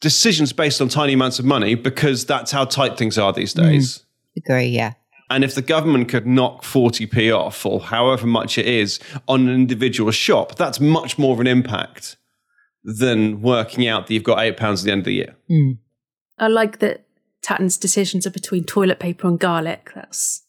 decisions 0.00 0.52
based 0.52 0.80
on 0.80 0.88
tiny 0.88 1.14
amounts 1.14 1.38
of 1.38 1.44
money 1.44 1.74
because 1.74 2.26
that's 2.26 2.52
how 2.52 2.66
tight 2.66 2.96
things 2.96 3.18
are 3.18 3.32
these 3.32 3.54
mm. 3.54 3.62
days. 3.62 3.98
Mm, 3.98 4.42
agree, 4.44 4.66
yeah. 4.66 4.92
And 5.28 5.42
if 5.42 5.56
the 5.56 5.62
government 5.62 6.08
could 6.08 6.26
knock 6.26 6.62
40p 6.62 7.36
off 7.36 7.66
or 7.66 7.80
however 7.80 8.26
much 8.26 8.58
it 8.58 8.66
is 8.66 9.00
on 9.26 9.48
an 9.48 9.54
individual 9.54 10.12
shop, 10.12 10.54
that's 10.54 10.78
much 10.78 11.18
more 11.18 11.32
of 11.32 11.40
an 11.40 11.48
impact 11.48 12.16
than 12.84 13.42
working 13.42 13.88
out 13.88 14.06
that 14.06 14.14
you've 14.14 14.22
got 14.22 14.38
£8 14.38 14.60
at 14.60 14.84
the 14.84 14.92
end 14.92 15.00
of 15.00 15.04
the 15.06 15.14
year. 15.14 15.36
Mm. 15.50 15.78
I 16.38 16.48
like 16.48 16.78
that 16.78 17.05
Tatton's 17.46 17.78
decisions 17.78 18.26
are 18.26 18.30
between 18.30 18.64
toilet 18.64 18.98
paper 18.98 19.28
and 19.28 19.38
garlic. 19.38 19.92
That's 19.94 20.42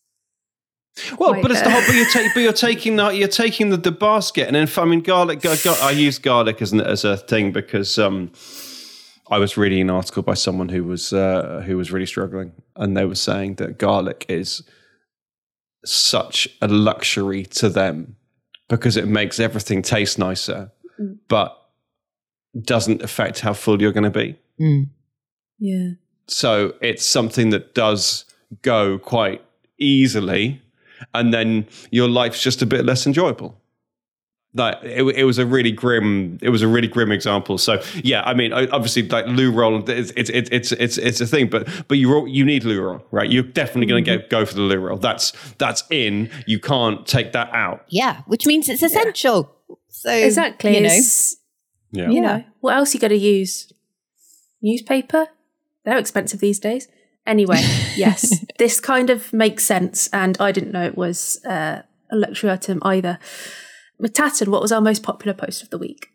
well, 1.20 1.40
but 1.40 1.52
it's 1.52 1.62
the 1.62 1.70
whole. 1.70 1.84
But 1.86 1.94
you're, 1.94 2.10
ta- 2.10 2.32
but 2.34 2.40
you're 2.40 2.54
taking 2.70 2.96
the 2.96 3.10
you're 3.10 3.28
taking 3.28 3.70
the, 3.70 3.78
the 3.78 3.92
basket, 3.92 4.48
and 4.48 4.56
then 4.56 4.68
I 4.76 4.86
mean 4.86 5.02
garlic. 5.02 5.42
Gar, 5.42 5.58
gar, 5.64 5.76
I 5.80 5.92
use 5.92 6.18
garlic 6.18 6.60
as 6.60 6.74
an, 6.74 6.82
as 6.82 7.06
a 7.06 7.16
thing 7.16 7.52
because 7.52 8.00
um, 8.00 8.32
I 9.30 9.38
was 9.38 9.58
reading 9.58 9.82
an 9.82 9.92
article 9.92 10.24
by 10.24 10.34
someone 10.34 10.70
who 10.70 10.84
was 10.86 11.14
uh, 11.14 11.62
who 11.68 11.78
was 11.78 11.92
really 11.92 12.08
struggling, 12.08 12.54
and 12.76 12.98
they 12.98 13.06
were 13.06 13.14
saying 13.14 13.56
that 13.56 13.78
garlic 13.78 14.26
is 14.28 14.64
such 15.86 16.48
a 16.64 16.68
luxury 16.68 17.46
to 17.46 17.70
them 17.70 18.16
because 18.70 18.98
it 18.98 19.08
makes 19.08 19.40
everything 19.40 19.84
taste 19.84 20.18
nicer, 20.18 20.72
mm. 21.00 21.20
but 21.28 21.64
doesn't 22.60 23.04
affect 23.04 23.42
how 23.42 23.54
full 23.54 23.80
you're 23.80 23.92
going 23.92 24.04
to 24.04 24.10
be. 24.10 24.36
Mm. 24.60 24.90
Yeah. 25.60 25.90
So 26.28 26.74
it's 26.82 27.06
something 27.06 27.50
that 27.52 27.74
does 27.74 28.26
go 28.62 29.00
quite 29.00 29.42
easily, 29.78 30.62
and 31.14 31.34
then 31.34 31.68
your 31.92 32.10
life's 32.10 32.42
just 32.42 32.62
a 32.62 32.66
bit 32.66 32.86
less 32.86 33.06
enjoyable. 33.08 33.60
Like 34.54 34.78
it, 34.84 35.04
it 35.04 35.24
was 35.26 35.38
a 35.38 35.46
really 35.46 35.72
grim, 35.72 36.40
it 36.42 36.50
was 36.50 36.62
a 36.62 36.68
really 36.68 36.88
grim 36.88 37.12
example. 37.12 37.58
So 37.58 37.82
yeah, 38.04 38.24
I 38.24 38.34
mean, 38.34 38.54
obviously, 38.54 39.08
like 39.08 39.28
loo 39.28 39.52
roll, 39.52 39.88
it's 39.90 40.12
it's 40.16 40.30
it's 40.32 40.72
it's 40.72 40.98
it's 40.98 41.22
a 41.22 41.28
thing, 41.28 41.48
but 41.48 41.68
but 41.88 41.98
you 41.98 42.26
you 42.28 42.44
need 42.44 42.64
loo 42.64 42.82
roll, 42.82 43.06
right? 43.12 43.30
You're 43.30 43.44
definitely 43.44 43.86
going 43.86 44.04
to 44.06 44.18
mm-hmm. 44.18 44.28
go 44.30 44.46
for 44.46 44.56
the 44.56 44.62
loo 44.62 44.80
roll. 44.80 44.98
That's 44.98 45.34
that's 45.60 45.84
in. 45.92 46.30
You 46.48 46.60
can't 46.60 47.06
take 47.06 47.34
that 47.34 47.54
out. 47.54 47.86
Yeah, 47.90 48.22
which 48.26 48.48
means 48.48 48.68
it's 48.68 48.82
essential. 48.82 49.56
Yeah. 49.70 49.76
So 49.90 50.12
exactly, 50.12 50.76
you 50.76 50.82
know, 50.82 51.00
yeah. 51.92 52.10
you 52.10 52.22
know, 52.22 52.44
what 52.62 52.76
else 52.76 52.94
you 52.94 53.00
got 53.00 53.10
to 53.10 53.18
use? 53.18 53.72
Newspaper, 54.62 55.28
they're 55.88 55.98
expensive 55.98 56.42
these 56.42 56.60
days. 56.60 56.90
Anyway, 57.26 57.62
yes, 57.96 58.46
this 58.60 58.80
kind 58.82 59.10
of 59.10 59.32
makes 59.32 59.64
sense, 59.64 60.10
and 60.12 60.38
I 60.40 60.52
didn't 60.52 60.74
know 60.74 60.86
it 60.86 60.98
was 60.98 61.44
uh, 61.46 61.84
a 62.12 62.16
luxury 62.16 62.52
item 62.52 62.80
either. 62.84 63.20
Tatton, 64.14 64.52
what 64.52 64.62
was 64.62 64.72
our 64.72 64.82
most 64.82 65.02
popular 65.02 65.34
post 65.34 65.64
of 65.64 65.70
the 65.70 65.78
week? 65.78 66.10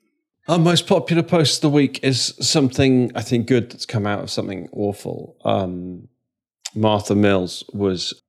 Our 0.47 0.59
most 0.59 0.87
popular 0.87 1.23
post 1.23 1.57
of 1.57 1.62
the 1.62 1.71
week 1.71 2.00
is 2.02 2.35
something 2.41 3.12
I 3.14 3.23
think 3.23 3.47
good 3.47 3.71
that's 3.71 3.87
come 3.87 4.07
out 4.07 4.21
of 4.21 4.31
something 4.31 4.69
awful. 4.73 5.37
Um, 5.45 6.09
Martha 6.75 7.14
Mills 7.14 7.64
was 7.73 8.23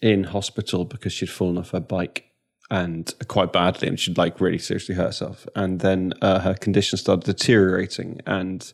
in 0.00 0.24
hospital 0.24 0.84
because 0.84 1.12
she'd 1.12 1.30
fallen 1.30 1.58
off 1.58 1.70
her 1.70 1.80
bike 1.80 2.26
and 2.70 3.12
quite 3.26 3.52
badly, 3.52 3.88
and 3.88 3.98
she'd 3.98 4.18
like 4.18 4.40
really 4.40 4.58
seriously 4.58 4.94
hurt 4.94 5.06
herself. 5.06 5.48
And 5.56 5.80
then 5.80 6.12
uh, 6.22 6.40
her 6.40 6.54
condition 6.54 6.96
started 6.96 7.24
deteriorating, 7.24 8.20
and 8.24 8.72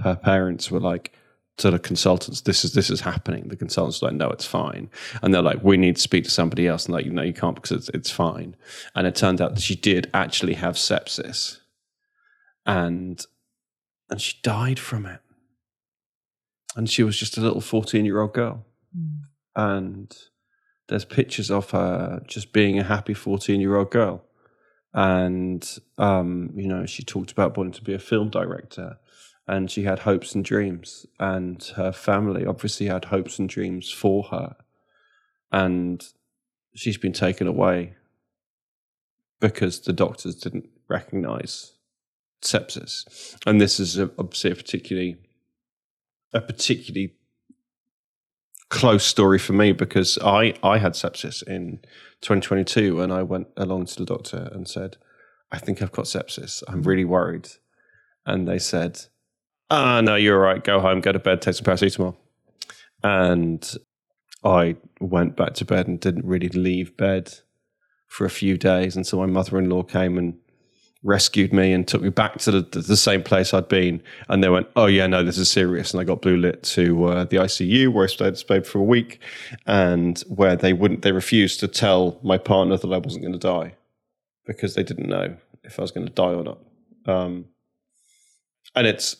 her 0.00 0.16
parents 0.16 0.70
were 0.70 0.80
like, 0.80 1.16
to 1.56 1.70
the 1.70 1.78
consultants, 1.78 2.40
this 2.40 2.64
is 2.64 2.74
this 2.74 2.90
is 2.90 3.00
happening. 3.00 3.48
The 3.48 3.56
consultants 3.56 4.02
are 4.02 4.06
like, 4.06 4.16
no, 4.16 4.30
it's 4.30 4.46
fine, 4.46 4.90
and 5.22 5.32
they're 5.32 5.42
like, 5.42 5.62
we 5.62 5.76
need 5.76 5.96
to 5.96 6.02
speak 6.02 6.24
to 6.24 6.30
somebody 6.30 6.66
else, 6.66 6.86
and 6.86 6.94
like, 6.94 7.06
no, 7.06 7.22
you 7.22 7.32
can't 7.32 7.54
because 7.54 7.70
it's 7.72 7.88
it's 7.90 8.10
fine. 8.10 8.56
And 8.94 9.06
it 9.06 9.14
turned 9.14 9.40
out 9.40 9.54
that 9.54 9.62
she 9.62 9.76
did 9.76 10.10
actually 10.12 10.54
have 10.54 10.74
sepsis, 10.74 11.60
and 12.66 13.24
and 14.10 14.20
she 14.20 14.38
died 14.42 14.80
from 14.80 15.06
it, 15.06 15.20
and 16.76 16.90
she 16.90 17.04
was 17.04 17.16
just 17.16 17.36
a 17.36 17.40
little 17.40 17.60
fourteen 17.60 18.04
year 18.04 18.20
old 18.20 18.34
girl, 18.34 18.64
mm. 18.96 19.20
and 19.54 20.16
there's 20.88 21.04
pictures 21.04 21.50
of 21.50 21.70
her 21.70 22.20
just 22.26 22.52
being 22.52 22.80
a 22.80 22.84
happy 22.84 23.14
fourteen 23.14 23.60
year 23.60 23.76
old 23.76 23.92
girl, 23.92 24.24
and 24.92 25.78
um, 25.98 26.50
you 26.56 26.66
know, 26.66 26.84
she 26.84 27.04
talked 27.04 27.30
about 27.30 27.56
wanting 27.56 27.74
to 27.74 27.84
be 27.84 27.94
a 27.94 27.98
film 28.00 28.28
director 28.28 28.98
and 29.46 29.70
she 29.70 29.82
had 29.84 30.00
hopes 30.00 30.34
and 30.34 30.44
dreams 30.44 31.06
and 31.18 31.62
her 31.76 31.92
family 31.92 32.46
obviously 32.46 32.86
had 32.86 33.06
hopes 33.06 33.38
and 33.38 33.48
dreams 33.48 33.90
for 33.90 34.24
her 34.24 34.56
and 35.52 36.08
she's 36.74 36.98
been 36.98 37.12
taken 37.12 37.46
away 37.46 37.94
because 39.40 39.80
the 39.80 39.92
doctors 39.92 40.34
didn't 40.36 40.68
recognize 40.88 41.72
sepsis 42.42 43.36
and 43.46 43.60
this 43.60 43.78
is 43.78 43.98
obviously 43.98 44.50
a 44.50 44.54
particularly 44.54 45.16
a 46.32 46.40
particularly 46.40 47.14
close 48.74 49.04
story 49.04 49.38
for 49.38 49.52
me 49.52 49.72
because 49.72 50.18
I, 50.22 50.54
I 50.62 50.78
had 50.78 50.94
sepsis 50.94 51.42
in 51.44 51.78
2022 52.22 53.00
and 53.00 53.12
I 53.12 53.22
went 53.22 53.46
along 53.56 53.86
to 53.86 53.96
the 53.96 54.04
doctor 54.04 54.48
and 54.52 54.66
said, 54.68 54.96
I 55.52 55.58
think 55.58 55.80
I've 55.80 55.92
got 55.92 56.06
sepsis. 56.06 56.62
I'm 56.66 56.82
really 56.82 57.04
worried. 57.04 57.48
And 58.26 58.48
they 58.48 58.58
said, 58.58 59.02
ah, 59.70 60.00
no, 60.00 60.14
you're 60.16 60.38
right. 60.38 60.62
Go 60.62 60.80
home, 60.80 61.00
go 61.00 61.12
to 61.12 61.18
bed, 61.18 61.42
take 61.42 61.54
some 61.54 61.64
paracetamol. 61.64 62.16
And 63.02 63.76
I 64.44 64.76
went 65.00 65.36
back 65.36 65.54
to 65.54 65.64
bed 65.64 65.86
and 65.86 66.00
didn't 66.00 66.26
really 66.26 66.48
leave 66.48 66.96
bed 66.96 67.34
for 68.06 68.24
a 68.24 68.30
few 68.30 68.56
days 68.56 68.96
until 68.96 69.18
my 69.18 69.26
mother 69.26 69.58
in 69.58 69.68
law 69.68 69.82
came 69.82 70.18
and 70.18 70.34
rescued 71.02 71.52
me 71.52 71.72
and 71.72 71.86
took 71.86 72.00
me 72.00 72.08
back 72.08 72.38
to 72.38 72.50
the, 72.50 72.80
the, 72.80 72.96
same 72.96 73.22
place 73.22 73.52
I'd 73.52 73.68
been. 73.68 74.02
And 74.28 74.42
they 74.42 74.48
went, 74.48 74.68
oh, 74.74 74.86
yeah, 74.86 75.06
no, 75.06 75.22
this 75.22 75.36
is 75.36 75.50
serious. 75.50 75.92
And 75.92 76.00
I 76.00 76.04
got 76.04 76.22
blue 76.22 76.36
lit 76.36 76.62
to 76.62 77.04
uh, 77.04 77.24
the 77.24 77.36
ICU 77.36 77.92
where 77.92 78.04
I 78.04 78.06
stayed, 78.06 78.38
stayed 78.38 78.66
for 78.66 78.78
a 78.78 78.82
week 78.82 79.20
and 79.66 80.18
where 80.28 80.56
they 80.56 80.72
wouldn't, 80.72 81.02
they 81.02 81.12
refused 81.12 81.60
to 81.60 81.68
tell 81.68 82.18
my 82.22 82.38
partner 82.38 82.78
that 82.78 82.90
I 82.90 82.98
wasn't 82.98 83.22
going 83.22 83.38
to 83.38 83.38
die 83.38 83.74
because 84.46 84.74
they 84.74 84.82
didn't 84.82 85.08
know 85.08 85.36
if 85.62 85.78
I 85.78 85.82
was 85.82 85.90
going 85.90 86.06
to 86.06 86.12
die 86.12 86.32
or 86.32 86.42
not. 86.42 86.58
Um, 87.06 87.46
and 88.74 88.86
it's, 88.86 89.16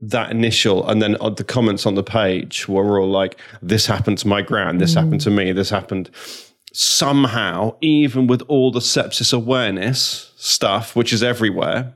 that 0.00 0.30
initial 0.30 0.88
and 0.88 1.02
then 1.02 1.12
the 1.36 1.44
comments 1.44 1.84
on 1.84 1.94
the 1.94 2.02
page 2.02 2.66
were 2.68 2.98
all 2.98 3.10
like 3.10 3.38
this 3.60 3.86
happened 3.86 4.16
to 4.18 4.26
my 4.26 4.40
grand 4.40 4.80
this 4.80 4.92
mm. 4.94 5.02
happened 5.02 5.20
to 5.20 5.30
me 5.30 5.52
this 5.52 5.68
happened 5.68 6.10
somehow 6.72 7.74
even 7.80 8.26
with 8.26 8.42
all 8.42 8.70
the 8.70 8.80
sepsis 8.80 9.32
awareness 9.32 10.32
stuff 10.36 10.96
which 10.96 11.12
is 11.12 11.22
everywhere 11.22 11.92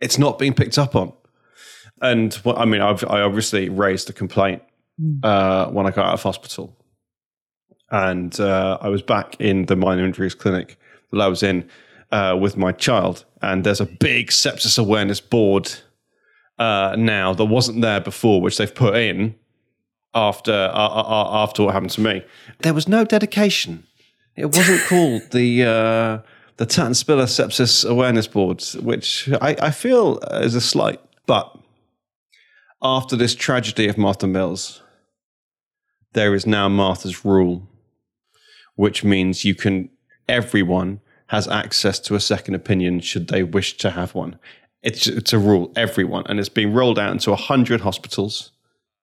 it's 0.00 0.18
not 0.18 0.38
being 0.38 0.54
picked 0.54 0.78
up 0.78 0.96
on 0.96 1.12
and 2.02 2.40
well, 2.44 2.58
i 2.58 2.64
mean 2.64 2.80
I've, 2.80 3.04
i 3.04 3.20
obviously 3.20 3.68
raised 3.68 4.10
a 4.10 4.12
complaint 4.12 4.62
mm. 5.00 5.24
uh, 5.24 5.70
when 5.70 5.86
i 5.86 5.90
got 5.90 6.06
out 6.06 6.14
of 6.14 6.22
hospital 6.22 6.76
and 7.90 8.38
uh, 8.40 8.78
i 8.80 8.88
was 8.88 9.02
back 9.02 9.36
in 9.40 9.66
the 9.66 9.76
minor 9.76 10.04
injuries 10.04 10.34
clinic 10.34 10.76
that 11.12 11.20
i 11.20 11.28
was 11.28 11.44
in 11.44 11.68
uh, 12.10 12.36
with 12.40 12.56
my 12.56 12.72
child 12.72 13.24
and 13.40 13.62
there's 13.62 13.80
a 13.80 13.86
big 13.86 14.30
sepsis 14.30 14.80
awareness 14.80 15.20
board 15.20 15.70
uh, 16.60 16.94
now 16.96 17.32
that 17.32 17.46
wasn't 17.46 17.80
there 17.80 18.00
before, 18.00 18.40
which 18.40 18.58
they've 18.58 18.74
put 18.74 18.94
in 18.94 19.34
after 20.14 20.52
uh, 20.52 20.68
uh, 20.68 21.04
uh, 21.08 21.42
after 21.42 21.64
what 21.64 21.72
happened 21.72 21.92
to 21.92 22.02
me. 22.02 22.22
There 22.60 22.74
was 22.74 22.86
no 22.86 23.04
dedication. 23.04 23.84
It 24.36 24.54
wasn't 24.54 24.82
called 24.82 25.22
the 25.32 25.64
uh, 25.64 26.18
the 26.58 26.66
Tatton 26.66 26.94
Spiller 26.94 27.24
Sepsis 27.24 27.88
Awareness 27.88 28.26
Board, 28.26 28.62
which 28.82 29.28
I, 29.40 29.56
I 29.60 29.70
feel 29.70 30.18
is 30.32 30.54
a 30.54 30.60
slight. 30.60 31.00
But 31.26 31.56
after 32.82 33.16
this 33.16 33.34
tragedy 33.34 33.88
of 33.88 33.96
Martha 33.96 34.26
Mills, 34.26 34.82
there 36.12 36.34
is 36.34 36.46
now 36.46 36.68
Martha's 36.68 37.24
Rule, 37.24 37.66
which 38.74 39.02
means 39.02 39.44
you 39.44 39.54
can 39.54 39.88
everyone 40.28 41.00
has 41.28 41.48
access 41.48 41.98
to 42.00 42.14
a 42.14 42.20
second 42.20 42.54
opinion 42.54 43.00
should 43.00 43.28
they 43.28 43.42
wish 43.42 43.76
to 43.78 43.90
have 43.90 44.14
one. 44.14 44.38
It's 44.82 45.06
it's 45.06 45.32
a 45.32 45.38
rule 45.38 45.72
everyone, 45.76 46.24
and 46.26 46.38
it's 46.38 46.48
being 46.48 46.72
rolled 46.72 46.98
out 46.98 47.12
into 47.12 47.34
hundred 47.34 47.82
hospitals 47.82 48.50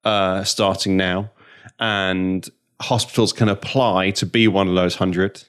uh, 0.04 0.44
starting 0.44 0.98
now, 0.98 1.30
and 1.80 2.48
hospitals 2.82 3.34
can 3.34 3.50
apply 3.50 4.12
to 4.12 4.26
be 4.26 4.48
one 4.48 4.68
of 4.68 4.76
those 4.76 4.96
hundred, 4.96 5.44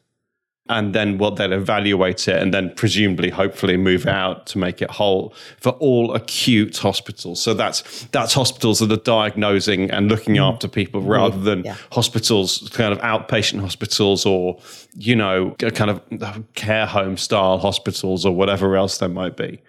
and 0.68 0.94
then 0.94 1.18
what 1.18 1.36
they'll 1.36 1.52
evaluate 1.52 2.28
it, 2.28 2.40
and 2.40 2.52
then 2.52 2.72
presumably, 2.74 3.30
hopefully, 3.30 3.76
move 3.76 4.06
out 4.06 4.46
to 4.48 4.58
make 4.58 4.82
it 4.82 4.90
whole 4.90 5.34
for 5.58 5.72
all 5.72 6.14
acute 6.14 6.76
hospitals. 6.78 7.40
So 7.42 7.54
that's 7.54 8.04
that's 8.12 8.34
hospitals 8.34 8.80
that 8.80 8.92
are 8.92 8.96
diagnosing 8.96 9.90
and 9.90 10.08
looking 10.08 10.34
mm. 10.34 10.52
after 10.52 10.68
people 10.68 11.00
rather 11.00 11.38
than 11.38 11.64
yeah. 11.64 11.76
hospitals, 11.92 12.68
kind 12.72 12.92
of 12.92 12.98
outpatient 13.00 13.60
hospitals, 13.60 14.26
or 14.26 14.58
you 14.94 15.16
know, 15.16 15.54
kind 15.58 15.90
of 15.90 16.54
care 16.54 16.86
home 16.86 17.16
style 17.16 17.58
hospitals, 17.58 18.24
or 18.24 18.34
whatever 18.34 18.76
else 18.76 18.98
there 18.98 19.08
might 19.08 19.36
be 19.36 19.60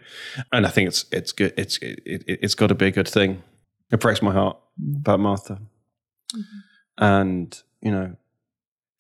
and 0.52 0.66
I 0.66 0.70
think 0.70 0.88
it's 0.88 1.06
it's 1.12 1.32
good. 1.32 1.54
It's 1.58 1.78
it, 1.78 2.02
it, 2.06 2.42
has 2.42 2.56
got 2.56 2.68
to 2.68 2.76
be 2.76 2.88
a 2.88 2.92
good 2.92 3.08
thing. 3.08 3.44
It 3.92 4.00
breaks 4.00 4.22
my 4.22 4.32
heart 4.32 4.58
about 4.98 5.20
Martha, 5.20 5.60
mm-hmm. 6.34 7.04
and 7.04 7.64
you 7.82 7.92
know, 7.92 8.16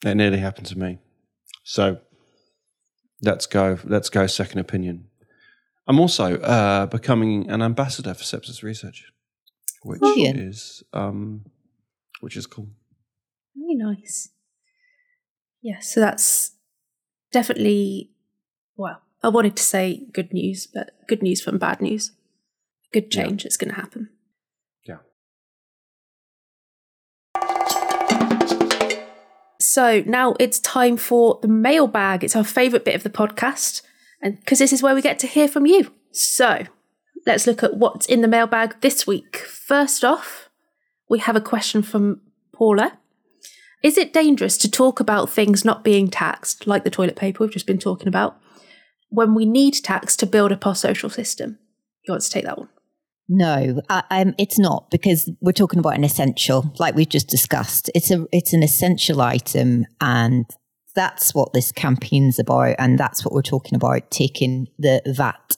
it 0.05 0.15
nearly 0.15 0.39
happened 0.39 0.67
to 0.67 0.77
me. 0.77 0.99
So 1.69 1.99
let's 3.21 3.45
go. 3.45 3.77
Let's 3.83 4.09
go. 4.09 4.25
Second 4.25 4.57
opinion. 4.57 5.05
I'm 5.87 5.99
also 5.99 6.39
uh, 6.39 6.87
becoming 6.87 7.47
an 7.47 7.61
ambassador 7.61 8.15
for 8.15 8.23
sepsis 8.23 8.63
research, 8.63 9.05
which 9.83 9.99
Brilliant. 9.99 10.39
is 10.39 10.81
um, 10.93 11.45
which 12.21 12.35
is 12.35 12.47
cool. 12.47 12.69
Very 13.55 13.75
nice. 13.75 14.29
Yeah, 15.61 15.77
so 15.79 15.99
that's 15.99 16.53
definitely 17.31 18.13
well 18.75 19.03
I 19.21 19.29
wanted 19.29 19.55
to 19.57 19.61
say 19.61 20.07
good 20.11 20.33
news, 20.33 20.65
but 20.65 20.89
good 21.07 21.21
news 21.21 21.39
from 21.39 21.59
bad 21.59 21.81
news. 21.81 22.13
Good 22.91 23.11
change 23.11 23.43
yeah. 23.43 23.49
is 23.49 23.57
going 23.57 23.69
to 23.69 23.79
happen. 23.79 24.09
So 29.69 30.01
now 30.07 30.33
it's 30.39 30.59
time 30.59 30.97
for 30.97 31.37
the 31.43 31.47
mailbag. 31.47 32.23
It's 32.23 32.35
our 32.35 32.43
favourite 32.43 32.83
bit 32.83 32.95
of 32.95 33.03
the 33.03 33.09
podcast, 33.11 33.83
and 34.19 34.39
because 34.39 34.57
this 34.57 34.73
is 34.73 34.81
where 34.81 34.95
we 34.95 35.01
get 35.03 35.19
to 35.19 35.27
hear 35.27 35.47
from 35.47 35.67
you. 35.67 35.93
So 36.11 36.65
let's 37.27 37.45
look 37.45 37.61
at 37.61 37.77
what's 37.77 38.07
in 38.07 38.21
the 38.21 38.27
mailbag 38.27 38.81
this 38.81 39.05
week. 39.05 39.37
First 39.37 40.03
off, 40.03 40.49
we 41.07 41.19
have 41.19 41.35
a 41.35 41.41
question 41.41 41.83
from 41.83 42.21
Paula. 42.51 42.97
Is 43.83 43.95
it 43.95 44.11
dangerous 44.11 44.57
to 44.57 44.71
talk 44.71 44.99
about 44.99 45.29
things 45.29 45.63
not 45.63 45.83
being 45.83 46.07
taxed, 46.07 46.65
like 46.65 46.83
the 46.83 46.89
toilet 46.89 47.15
paper 47.15 47.43
we've 47.43 47.53
just 47.53 47.67
been 47.67 47.77
talking 47.77 48.07
about, 48.07 48.41
when 49.09 49.35
we 49.35 49.45
need 49.45 49.75
tax 49.75 50.15
to 50.17 50.25
build 50.25 50.51
up 50.51 50.65
our 50.65 50.73
social 50.73 51.11
system? 51.11 51.59
You 52.07 52.13
want 52.13 52.23
to 52.23 52.29
take 52.31 52.45
that 52.45 52.57
one? 52.57 52.69
No, 53.31 53.79
uh, 53.89 54.01
um, 54.09 54.33
it's 54.39 54.57
not 54.57 54.89
because 54.89 55.29
we're 55.39 55.51
talking 55.51 55.77
about 55.77 55.93
an 55.93 56.03
essential, 56.03 56.73
like 56.79 56.95
we've 56.95 57.07
just 57.07 57.27
discussed. 57.27 57.91
It's 57.93 58.09
a 58.09 58.25
it's 58.31 58.53
an 58.53 58.63
essential 58.63 59.21
item, 59.21 59.85
and 60.01 60.45
that's 60.95 61.35
what 61.35 61.53
this 61.53 61.71
campaign's 61.71 62.39
about, 62.39 62.75
and 62.79 62.97
that's 62.97 63.23
what 63.23 63.31
we're 63.31 63.43
talking 63.43 63.75
about: 63.75 64.09
taking 64.09 64.65
the 64.79 65.03
VAT 65.05 65.57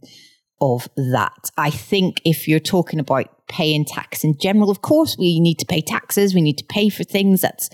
of 0.59 0.89
that. 0.97 1.49
I 1.57 1.69
think 1.69 2.21
if 2.25 2.45
you're 2.45 2.59
talking 2.59 2.99
about 2.99 3.47
paying 3.47 3.85
tax 3.85 4.25
in 4.25 4.37
general, 4.37 4.69
of 4.69 4.81
course 4.81 5.15
we 5.17 5.39
need 5.39 5.57
to 5.59 5.65
pay 5.65 5.81
taxes. 5.81 6.35
We 6.35 6.41
need 6.41 6.57
to 6.57 6.65
pay 6.65 6.89
for 6.89 7.05
things. 7.05 7.39
That's 7.39 7.69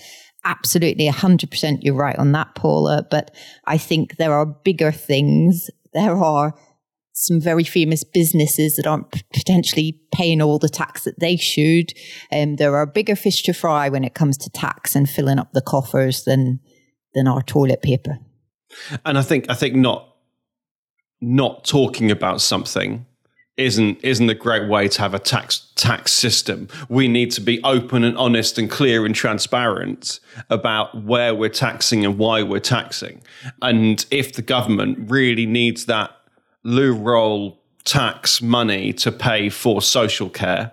absolutely 0.46 1.10
100% 1.10 1.80
you're 1.82 1.96
right 1.96 2.18
on 2.18 2.32
that, 2.34 2.54
Paula. 2.56 3.06
But 3.10 3.36
I 3.66 3.77
think 3.77 4.18
there 4.18 4.34
are 4.34 4.46
bigger 4.46 4.92
things. 4.92 5.70
There 5.94 6.16
are 6.16 6.54
some 7.20 7.42
very 7.42 7.64
famous 7.64 8.04
businesses 8.04 8.76
that 8.76 8.86
aren't 8.86 9.10
potentially 9.34 10.00
paying 10.14 10.40
all 10.40 10.60
the 10.60 10.70
tax 10.70 11.04
that 11.04 11.20
they 11.20 11.36
should. 11.36 11.92
Um, 12.32 12.58
there 12.58 12.76
are 12.76 12.86
bigger 12.86 13.16
fish 13.16 13.42
to 13.44 13.54
fry 13.54 13.90
when 13.90 14.04
it 14.04 14.14
comes 14.14 14.38
to 14.38 14.52
tax 14.52 14.96
and 14.96 15.10
filling 15.10 15.40
up 15.40 15.52
the 15.52 15.62
coffers 15.62 16.26
than 16.26 16.60
than 17.16 17.28
our 17.28 17.42
toilet 17.42 17.82
paper. 17.82 18.20
And 19.04 19.18
I 19.18 19.24
think 19.24 19.50
I 19.50 19.56
think 19.56 19.74
not 19.74 20.14
not 21.20 21.66
talking 21.66 22.12
about 22.12 22.40
something 22.40 23.08
isn't 23.58 24.00
isn't 24.04 24.30
a 24.30 24.36
great 24.36 24.70
way 24.70 24.88
to 24.88 25.02
have 25.02 25.16
a 25.16 25.20
tax 25.20 25.72
tax 25.74 26.14
system. 26.14 26.68
We 26.88 27.08
need 27.08 27.32
to 27.32 27.42
be 27.42 27.60
open 27.64 28.04
and 28.04 28.16
honest 28.16 28.60
and 28.60 28.70
clear 28.70 29.08
and 29.08 29.16
transparent 29.16 30.20
about 30.52 31.04
where 31.04 31.34
we're 31.34 31.50
taxing 31.50 32.06
and 32.06 32.20
why 32.20 32.44
we're 32.44 32.60
taxing. 32.60 33.24
And 33.64 34.06
if 34.12 34.34
the 34.34 34.44
government 34.44 35.10
really 35.10 35.48
needs 35.48 35.86
that 35.86 36.12
loo 36.68 36.94
roll 36.94 37.58
tax 37.86 38.42
money 38.42 38.92
to 38.92 39.12
pay 39.12 39.50
for 39.50 39.82
social 39.82 40.30
care, 40.30 40.72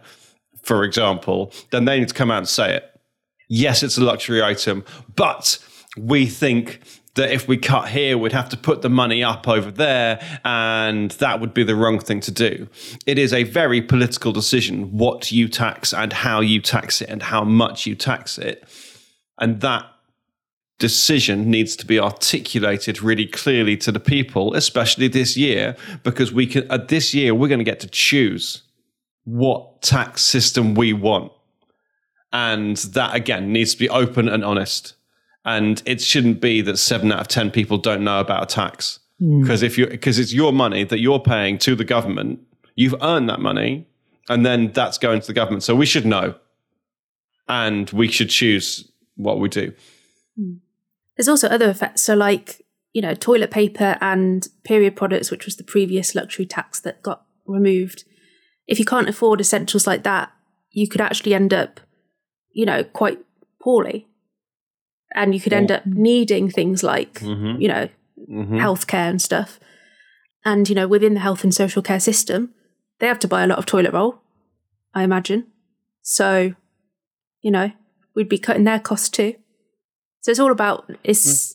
for 0.63 0.83
example, 0.83 1.53
then 1.71 1.85
they 1.85 2.01
need 2.01 2.09
to 2.09 2.15
come 2.15 2.31
out 2.31 2.39
and 2.39 2.49
say 2.49 2.75
it. 2.75 3.01
Yes, 3.49 3.83
it's 3.83 3.97
a 3.97 4.03
luxury 4.03 4.43
item, 4.43 4.85
but 5.15 5.59
we 5.97 6.27
think 6.27 6.81
that 7.15 7.31
if 7.31 7.47
we 7.47 7.57
cut 7.57 7.91
here, 7.91 8.19
we'd 8.19 8.33
have 8.33 8.49
to 8.49 8.57
put 8.57 8.83
the 8.83 8.91
money 8.91 9.23
up 9.23 9.47
over 9.47 9.71
there, 9.71 10.21
and 10.45 11.13
that 11.13 11.41
would 11.41 11.55
be 11.55 11.63
the 11.63 11.77
wrong 11.77 12.01
thing 12.01 12.19
to 12.21 12.33
do. 12.33 12.69
It 13.07 13.17
is 13.17 13.33
a 13.33 13.45
very 13.45 13.81
political 13.81 14.33
decision 14.33 14.99
what 14.99 15.31
you 15.31 15.49
tax 15.49 15.95
and 15.95 16.13
how 16.13 16.41
you 16.41 16.61
tax 16.61 17.01
it 17.01 17.09
and 17.09 17.23
how 17.23 17.45
much 17.45 17.87
you 17.87 17.95
tax 17.95 18.37
it. 18.37 18.65
And 19.39 19.61
that 19.61 19.85
decision 20.78 21.50
needs 21.50 21.76
to 21.76 21.87
be 21.87 21.99
articulated 21.99 23.02
really 23.02 23.26
clearly 23.26 23.76
to 23.78 23.93
the 23.93 24.00
people, 24.00 24.54
especially 24.54 25.09
this 25.09 25.37
year, 25.37 25.76
because 26.02 26.32
we 26.32 26.47
can, 26.47 26.69
uh, 26.71 26.76
this 26.76 27.15
year, 27.15 27.34
we're 27.34 27.49
going 27.49 27.58
to 27.58 27.65
get 27.65 27.80
to 27.80 27.89
choose 27.89 28.63
what 29.25 29.82
tax 29.82 30.23
system 30.23 30.75
we 30.75 30.93
want. 30.93 31.32
And 32.32 32.76
that 32.76 33.15
again 33.15 33.52
needs 33.52 33.73
to 33.75 33.78
be 33.78 33.89
open 33.89 34.28
and 34.28 34.45
honest. 34.45 34.95
And 35.45 35.82
it 35.87 36.00
shouldn't 36.00 36.41
be 36.41 36.63
that 36.63 36.78
seven 36.78 37.13
out 37.13 37.21
of 37.21 37.28
10 37.28 37.50
people 37.50 37.78
don't 37.78 38.02
know 38.02 38.19
about 38.19 38.43
a 38.43 38.47
tax. 38.47 38.99
Because 39.19 39.63
mm. 39.63 39.67
if 39.67 39.78
you 39.78 39.87
because 39.87 40.19
it's 40.19 40.32
your 40.32 40.52
money 40.52 40.82
that 40.84 40.99
you're 40.99 41.21
paying 41.21 41.58
to 41.58 41.76
the 41.76 41.84
government, 41.84 42.41
you've 42.75 42.97
earned 43.00 43.28
that 43.28 43.41
money, 43.41 43.87
and 44.28 44.45
then 44.45 44.73
that's 44.73 44.99
going 44.99 45.21
to 45.21 45.26
the 45.26 45.32
government. 45.32 45.63
So 45.63 45.76
we 45.76 45.87
should 45.87 46.04
know. 46.04 46.34
And 47.47 47.91
we 47.91 48.08
should 48.08 48.30
choose 48.30 48.91
what 49.17 49.39
we 49.39 49.49
do. 49.49 49.73
Mm. 50.41 50.60
There's 51.17 51.29
also 51.29 51.49
other 51.49 51.71
effects. 51.71 52.03
So, 52.03 52.15
like, 52.15 52.65
you 52.93 53.03
know, 53.03 53.15
toilet 53.15 53.50
paper 53.50 53.97
and 54.00 54.47
period 54.65 54.97
products, 54.97 55.31
which 55.31 55.45
was 55.45 55.57
the 55.57 55.65
previous 55.65 56.15
luxury 56.15 56.47
tax 56.47 56.81
that 56.81 57.03
got 57.03 57.25
removed. 57.47 58.05
If 58.67 58.79
you 58.79 58.85
can't 58.85 59.09
afford 59.09 59.41
essentials 59.41 59.87
like 59.87 60.05
that, 60.05 60.33
you 60.71 60.89
could 60.89 61.00
actually 61.00 61.35
end 61.35 61.53
up, 61.53 61.81
you 62.53 62.65
know, 62.65 62.85
quite 62.85 63.19
poorly. 63.61 64.07
And 65.15 65.35
you 65.35 65.41
could 65.41 65.53
end 65.53 65.71
up 65.71 65.87
needing 65.87 66.50
things 66.50 66.83
like, 66.83 67.21
mm-hmm. 67.21 67.61
you 67.61 67.69
know, 67.69 67.89
mm-hmm. 68.19 68.57
healthcare 68.57 69.09
and 69.09 69.23
stuff. 69.23 69.61
And, 70.45 70.69
you 70.69 70.75
know, 70.75 70.89
within 70.89 71.15
the 71.15 71.21
health 71.21 71.45
and 71.45 71.55
social 71.55 71.83
care 71.83 72.00
system, 72.00 72.53
they 72.99 73.07
have 73.07 73.21
to 73.21 73.29
buy 73.29 73.45
a 73.45 73.47
lot 73.47 73.59
of 73.59 73.67
toilet 73.67 73.93
roll, 73.93 74.21
I 74.93 75.05
imagine. 75.05 75.47
So, 76.03 76.55
you 77.41 77.50
know, 77.50 77.71
we'd 78.15 78.29
be 78.29 78.39
cutting 78.39 78.65
their 78.65 78.81
costs 78.81 79.09
too. 79.09 79.35
So 80.25 80.30
it's 80.30 80.41
all 80.41 80.50
about 80.50 80.91
it's. 81.04 81.54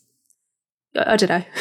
Mm. 0.96 1.08
I 1.08 1.18
don't 1.18 1.30
know. 1.30 1.44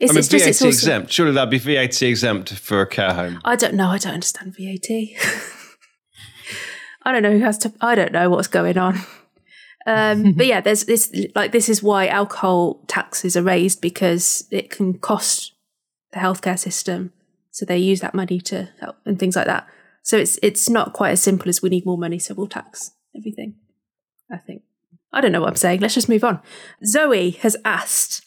It's, 0.00 0.10
I 0.10 0.14
mean, 0.14 0.18
it's 0.18 0.28
VAT 0.28 0.38
just, 0.38 0.62
it's 0.62 0.62
exempt. 0.62 1.12
Surely 1.12 1.32
that'd 1.32 1.50
be 1.50 1.58
VAT 1.58 2.02
exempt 2.02 2.54
for 2.54 2.80
a 2.80 2.86
care 2.88 3.12
home. 3.12 3.40
I 3.44 3.54
don't 3.54 3.74
know. 3.74 3.86
I 3.86 3.98
don't 3.98 4.14
understand 4.14 4.56
VAT. 4.58 4.90
I 7.04 7.12
don't 7.12 7.22
know 7.22 7.30
who 7.30 7.44
has 7.44 7.56
to. 7.58 7.72
I 7.80 7.94
don't 7.94 8.10
know 8.10 8.28
what's 8.28 8.48
going 8.48 8.78
on. 8.78 8.98
Um, 9.86 10.32
but 10.36 10.46
yeah, 10.46 10.60
there's 10.60 10.86
this. 10.86 11.14
Like 11.36 11.52
this 11.52 11.68
is 11.68 11.84
why 11.84 12.08
alcohol 12.08 12.82
taxes 12.88 13.36
are 13.36 13.42
raised 13.42 13.80
because 13.80 14.48
it 14.50 14.70
can 14.70 14.98
cost 14.98 15.52
the 16.12 16.18
healthcare 16.18 16.58
system. 16.58 17.12
So 17.52 17.64
they 17.64 17.78
use 17.78 18.00
that 18.00 18.14
money 18.14 18.40
to 18.40 18.70
help 18.80 18.96
and 19.04 19.20
things 19.20 19.36
like 19.36 19.46
that. 19.46 19.68
So 20.02 20.16
it's 20.16 20.36
it's 20.42 20.68
not 20.68 20.94
quite 20.94 21.12
as 21.12 21.22
simple 21.22 21.48
as 21.48 21.62
we 21.62 21.68
need 21.68 21.86
more 21.86 21.98
money, 21.98 22.18
so 22.18 22.34
we'll 22.34 22.48
tax 22.48 22.90
everything. 23.16 23.54
I 24.32 24.38
think. 24.38 24.62
I 25.12 25.20
don't 25.20 25.32
know 25.32 25.40
what 25.40 25.50
I'm 25.50 25.56
saying. 25.56 25.80
Let's 25.80 25.94
just 25.94 26.08
move 26.08 26.24
on. 26.24 26.40
Zoe 26.84 27.30
has 27.42 27.56
asked 27.64 28.24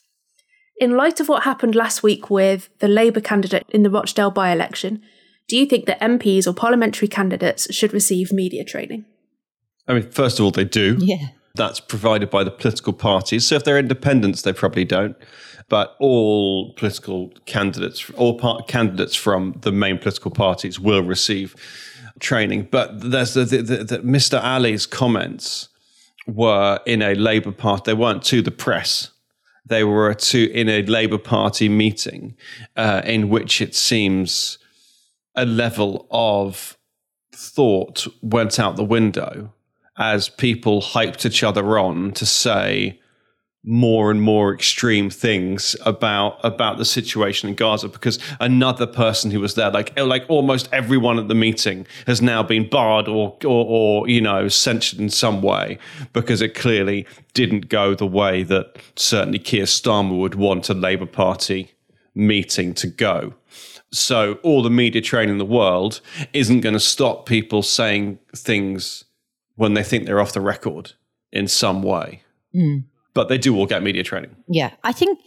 In 0.78 0.98
light 0.98 1.20
of 1.20 1.30
what 1.30 1.44
happened 1.44 1.74
last 1.74 2.04
week 2.04 2.30
with 2.30 2.70
the 2.80 2.88
Labour 2.88 3.22
candidate 3.22 3.66
in 3.70 3.84
the 3.84 3.90
Rochdale 3.90 4.32
by 4.32 4.52
election, 4.52 5.02
do 5.48 5.58
you 5.58 5.66
think 5.66 5.86
that 5.86 6.02
MPs 6.02 6.48
or 6.48 6.54
parliamentary 6.54 7.08
candidates 7.08 7.74
should 7.74 7.94
receive 7.94 8.32
media 8.32 8.64
training? 8.64 9.06
I 9.88 9.94
mean, 9.94 10.10
first 10.12 10.40
of 10.40 10.46
all, 10.46 10.52
they 10.52 10.66
do. 10.66 10.98
Yeah. 11.00 11.30
That's 11.56 11.80
provided 11.80 12.30
by 12.30 12.44
the 12.44 12.52
political 12.52 12.92
parties. 12.92 13.48
So 13.48 13.56
if 13.56 13.64
they're 13.64 13.80
independents, 13.80 14.42
they 14.42 14.52
probably 14.52 14.84
don't. 14.84 15.16
But 15.70 15.96
all 16.00 16.74
political 16.74 17.32
candidates, 17.46 18.10
all 18.12 18.38
part, 18.38 18.68
candidates 18.68 19.16
from 19.16 19.56
the 19.62 19.72
main 19.72 19.98
political 19.98 20.32
parties 20.32 20.80
will 20.80 21.04
receive 21.04 21.56
training. 22.20 22.68
But 22.72 23.12
there's 23.12 23.34
the, 23.34 23.46
the, 23.46 23.62
the, 23.62 23.84
the 23.84 23.98
Mr. 24.00 24.44
Ali's 24.44 24.86
comments 24.86 25.70
were 26.28 26.80
in 26.86 27.02
a 27.02 27.16
Labour 27.16 27.52
Party. 27.52 27.84
They 27.86 27.94
weren't 27.94 28.24
to 28.26 28.42
the 28.42 28.52
press. 28.52 29.12
They 29.66 29.84
were 29.84 30.14
to 30.14 30.52
in 30.52 30.70
a 30.70 30.84
Labour 30.84 31.18
Party 31.18 31.70
meeting, 31.70 32.36
uh, 32.76 33.02
in 33.04 33.30
which 33.30 33.62
it 33.62 33.76
seems 33.76 34.58
a 35.36 35.46
level 35.46 36.08
of 36.12 36.78
thought 37.32 38.08
went 38.22 38.60
out 38.60 38.76
the 38.76 38.84
window 38.84 39.54
as 39.98 40.30
people 40.30 40.82
hyped 40.82 41.26
each 41.26 41.44
other 41.44 41.78
on 41.78 42.12
to 42.14 42.26
say 42.26 43.00
more 43.66 44.12
and 44.12 44.22
more 44.22 44.54
extreme 44.54 45.10
things 45.10 45.76
about 45.86 46.40
about 46.44 46.78
the 46.78 46.86
situation 46.86 47.50
in 47.50 47.56
Gaza 47.56 47.90
because 47.90 48.20
another 48.40 48.86
person 48.86 49.32
who 49.32 49.40
was 49.40 49.56
there, 49.56 49.72
like 49.72 49.98
like 50.00 50.24
almost 50.30 50.70
everyone 50.72 51.18
at 51.18 51.28
the 51.28 51.36
meeting, 51.36 51.88
has 52.06 52.22
now 52.22 52.44
been 52.44 52.70
barred 52.70 53.08
or 53.08 53.38
or, 53.44 53.66
or 53.66 54.08
you 54.08 54.22
know 54.22 54.48
censured 54.48 55.00
in 55.00 55.10
some 55.10 55.42
way 55.42 55.80
because 56.14 56.42
it 56.42 56.54
clearly 56.54 57.08
didn't 57.34 57.68
go 57.68 57.96
the 57.96 58.06
way 58.06 58.44
that 58.44 58.78
certainly 58.96 59.40
Keir 59.40 59.66
Starmer 59.66 60.18
would 60.20 60.36
want 60.36 60.70
a 60.70 60.74
Labour 60.74 61.08
Party 61.08 61.72
meeting 62.14 62.74
to 62.76 62.88
go. 62.88 63.34
So 63.92 64.34
all 64.44 64.62
the 64.62 64.70
media 64.70 65.02
training 65.02 65.34
in 65.34 65.38
the 65.38 65.46
world 65.46 66.02
isn't 66.34 66.62
going 66.62 66.74
to 66.74 66.80
stop 66.80 67.26
people 67.26 67.64
saying 67.64 68.20
things 68.36 69.06
when 69.56 69.74
they 69.74 69.84
think 69.84 70.06
they're 70.06 70.20
off 70.20 70.34
the 70.34 70.42
record 70.42 70.94
in 71.32 71.48
some 71.48 71.82
way. 71.82 72.22
Mm 72.54 72.86
but 73.16 73.30
they 73.30 73.40
do 73.40 73.56
all 73.56 73.66
get 73.66 73.82
media 73.82 74.04
training. 74.04 74.36
Yeah. 74.48 74.72
I 74.84 74.92
think 74.92 75.18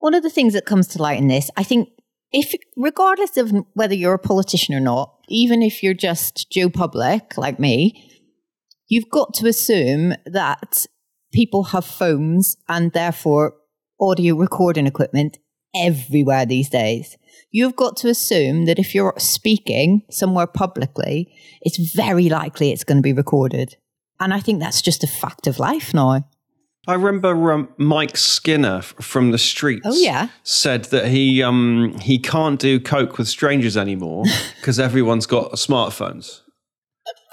one 0.00 0.14
of 0.14 0.24
the 0.24 0.30
things 0.30 0.54
that 0.54 0.66
comes 0.66 0.88
to 0.88 1.02
light 1.02 1.18
in 1.18 1.28
this, 1.28 1.50
I 1.56 1.62
think 1.62 1.90
if 2.32 2.54
regardless 2.76 3.36
of 3.36 3.52
whether 3.74 3.94
you're 3.94 4.14
a 4.14 4.18
politician 4.18 4.74
or 4.74 4.80
not, 4.80 5.14
even 5.28 5.62
if 5.62 5.82
you're 5.82 5.94
just 5.94 6.50
Joe 6.50 6.68
Public 6.68 7.38
like 7.38 7.60
me, 7.60 8.10
you've 8.88 9.10
got 9.10 9.34
to 9.34 9.46
assume 9.46 10.14
that 10.24 10.86
people 11.32 11.64
have 11.64 11.84
phones 11.84 12.56
and 12.68 12.92
therefore 12.92 13.54
audio 14.00 14.34
recording 14.34 14.86
equipment 14.86 15.38
everywhere 15.74 16.46
these 16.46 16.68
days. 16.68 17.16
You've 17.50 17.76
got 17.76 17.96
to 17.98 18.08
assume 18.08 18.64
that 18.66 18.78
if 18.78 18.94
you're 18.94 19.14
speaking 19.18 20.02
somewhere 20.10 20.46
publicly, 20.46 21.32
it's 21.60 21.92
very 21.94 22.28
likely 22.28 22.70
it's 22.70 22.84
going 22.84 22.98
to 22.98 23.02
be 23.02 23.12
recorded. 23.12 23.76
And 24.18 24.32
I 24.32 24.40
think 24.40 24.60
that's 24.60 24.80
just 24.82 25.04
a 25.04 25.08
fact 25.08 25.46
of 25.46 25.58
life 25.58 25.92
now. 25.92 26.24
I 26.86 26.94
remember 26.94 27.52
um, 27.52 27.68
Mike 27.78 28.16
Skinner 28.16 28.80
from 28.80 29.32
the 29.32 29.38
streets. 29.38 29.86
Oh 29.86 29.96
yeah, 29.96 30.28
said 30.44 30.84
that 30.86 31.08
he 31.08 31.42
um, 31.42 31.98
he 32.00 32.18
can't 32.18 32.60
do 32.60 32.78
coke 32.78 33.18
with 33.18 33.28
strangers 33.28 33.76
anymore 33.76 34.24
because 34.56 34.78
everyone's 34.78 35.26
got 35.26 35.52
smartphones, 35.52 36.40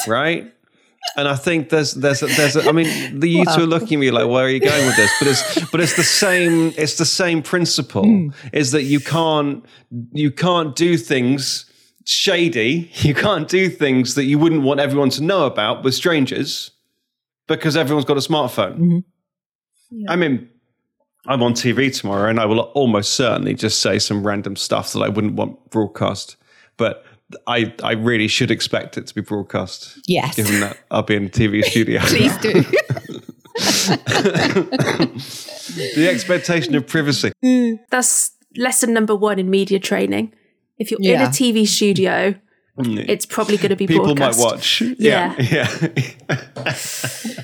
right? 0.07 0.51
And 1.15 1.27
I 1.27 1.35
think 1.35 1.69
there's 1.69 1.93
there's 1.93 2.23
a, 2.23 2.27
there's 2.27 2.55
a, 2.55 2.67
I 2.67 2.71
mean 2.71 3.19
the 3.19 3.29
you 3.29 3.45
two 3.45 3.63
are 3.63 3.67
looking 3.67 3.97
at 3.97 3.99
me 3.99 4.11
like 4.11 4.27
where 4.27 4.45
are 4.45 4.49
you 4.49 4.59
going 4.59 4.85
with 4.85 4.95
this? 4.95 5.11
But 5.19 5.27
it's 5.27 5.71
but 5.71 5.79
it's 5.81 5.95
the 5.95 6.03
same 6.03 6.73
it's 6.77 6.97
the 6.97 7.05
same 7.05 7.43
principle 7.43 8.05
mm. 8.05 8.33
is 8.51 8.71
that 8.71 8.83
you 8.83 8.99
can't 8.99 9.63
you 10.11 10.31
can't 10.31 10.75
do 10.75 10.97
things 10.97 11.65
shady. 12.05 12.91
You 12.95 13.13
can't 13.13 13.47
do 13.47 13.69
things 13.69 14.15
that 14.15 14.23
you 14.23 14.39
wouldn't 14.39 14.63
want 14.63 14.79
everyone 14.79 15.09
to 15.11 15.23
know 15.23 15.45
about 15.45 15.83
with 15.83 15.93
strangers 15.93 16.71
because 17.47 17.77
everyone's 17.77 18.05
got 18.05 18.17
a 18.17 18.21
smartphone. 18.21 18.77
Mm-hmm. 18.77 18.97
Yeah. 19.93 20.11
I 20.11 20.15
mean, 20.15 20.49
I'm 21.27 21.43
on 21.43 21.53
TV 21.53 21.95
tomorrow 21.95 22.29
and 22.29 22.39
I 22.39 22.45
will 22.45 22.59
almost 22.59 23.13
certainly 23.13 23.53
just 23.53 23.81
say 23.81 23.99
some 23.99 24.25
random 24.25 24.55
stuff 24.55 24.93
that 24.93 25.01
I 25.01 25.09
wouldn't 25.09 25.35
want 25.35 25.69
broadcast. 25.69 26.37
But 26.77 27.05
I, 27.47 27.73
I 27.83 27.93
really 27.93 28.27
should 28.27 28.51
expect 28.51 28.97
it 28.97 29.07
to 29.07 29.15
be 29.15 29.21
broadcast. 29.21 29.99
Yes. 30.07 30.35
Given 30.35 30.59
that 30.61 30.77
I'll 30.91 31.03
be 31.03 31.15
in 31.15 31.25
a 31.25 31.29
TV 31.29 31.63
studio. 31.63 31.99
Please 32.01 32.37
do. 32.37 32.53
the 35.95 36.09
expectation 36.09 36.75
of 36.75 36.87
privacy. 36.87 37.31
That's 37.89 38.31
lesson 38.57 38.93
number 38.93 39.15
one 39.15 39.39
in 39.39 39.49
media 39.49 39.79
training. 39.79 40.33
If 40.77 40.91
you're 40.91 40.99
yeah. 41.01 41.15
in 41.15 41.21
a 41.21 41.29
TV 41.29 41.67
studio, 41.67 42.35
mm. 42.77 43.05
it's 43.07 43.25
probably 43.25 43.57
going 43.57 43.69
to 43.69 43.75
be 43.75 43.87
People 43.87 44.15
broadcast. 44.15 44.39
might 44.39 44.45
watch. 44.45 44.81
Yeah. 44.81 45.35
Yeah. 45.39 45.69
yeah. 46.57 47.43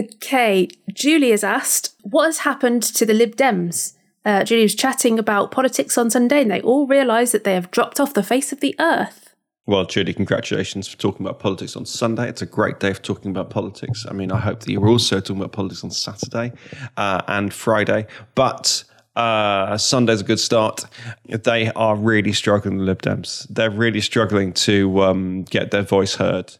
Okay. 0.00 0.68
Julie 0.92 1.30
has 1.30 1.44
asked, 1.44 1.94
what 2.02 2.26
has 2.26 2.38
happened 2.38 2.82
to 2.82 3.04
the 3.04 3.14
Lib 3.14 3.36
Dems? 3.36 3.94
Uh, 4.24 4.44
Julie 4.44 4.62
was 4.62 4.74
chatting 4.74 5.18
about 5.18 5.50
politics 5.50 5.96
on 5.96 6.10
Sunday 6.10 6.42
and 6.42 6.50
they 6.50 6.60
all 6.60 6.86
realise 6.86 7.32
that 7.32 7.44
they 7.44 7.54
have 7.54 7.70
dropped 7.70 7.98
off 7.98 8.14
the 8.14 8.22
face 8.22 8.52
of 8.52 8.60
the 8.60 8.74
earth. 8.78 9.34
Well, 9.66 9.84
Julie, 9.84 10.14
congratulations 10.14 10.88
for 10.88 10.96
talking 10.96 11.26
about 11.26 11.40
politics 11.40 11.76
on 11.76 11.84
Sunday. 11.84 12.26
It's 12.28 12.40
a 12.40 12.46
great 12.46 12.80
day 12.80 12.94
for 12.94 13.02
talking 13.02 13.30
about 13.30 13.50
politics. 13.50 14.06
I 14.08 14.14
mean, 14.14 14.32
I 14.32 14.38
hope 14.38 14.60
that 14.60 14.72
you're 14.72 14.88
also 14.88 15.20
talking 15.20 15.36
about 15.36 15.52
politics 15.52 15.84
on 15.84 15.90
Saturday 15.90 16.52
uh, 16.96 17.20
and 17.28 17.52
Friday. 17.52 18.06
But 18.34 18.84
uh, 19.14 19.76
Sunday's 19.76 20.22
a 20.22 20.24
good 20.24 20.40
start. 20.40 20.86
They 21.26 21.70
are 21.72 21.96
really 21.96 22.32
struggling, 22.32 22.78
the 22.78 22.84
Lib 22.84 23.02
Dems. 23.02 23.46
They're 23.50 23.70
really 23.70 24.00
struggling 24.00 24.54
to 24.54 25.02
um, 25.02 25.42
get 25.44 25.70
their 25.70 25.82
voice 25.82 26.14
heard. 26.14 26.56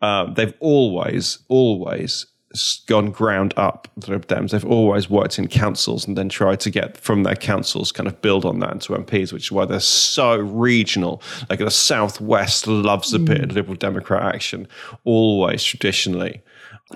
Uh, 0.00 0.32
they've 0.32 0.54
always, 0.60 1.38
always 1.48 2.26
gone 2.86 3.10
ground 3.10 3.52
up 3.56 3.88
the 3.96 4.18
Dems. 4.18 4.50
They've 4.50 4.64
always 4.64 5.10
worked 5.10 5.38
in 5.38 5.48
councils 5.48 6.06
and 6.06 6.16
then 6.16 6.28
tried 6.28 6.60
to 6.60 6.70
get 6.70 6.96
from 6.96 7.24
their 7.24 7.34
councils 7.34 7.90
kind 7.90 8.06
of 8.06 8.20
build 8.22 8.44
on 8.44 8.60
that 8.60 8.72
into 8.72 8.92
MPs, 8.92 9.32
which 9.32 9.44
is 9.44 9.52
why 9.52 9.64
they're 9.64 9.80
so 9.80 10.36
regional. 10.36 11.20
Like 11.50 11.58
the 11.58 11.70
Southwest 11.70 12.66
loves 12.66 13.12
a 13.12 13.18
mm. 13.18 13.26
bit 13.26 13.42
of 13.42 13.50
mm. 13.50 13.54
Liberal 13.54 13.76
Democrat 13.76 14.34
action, 14.34 14.68
always 15.04 15.64
traditionally. 15.64 16.42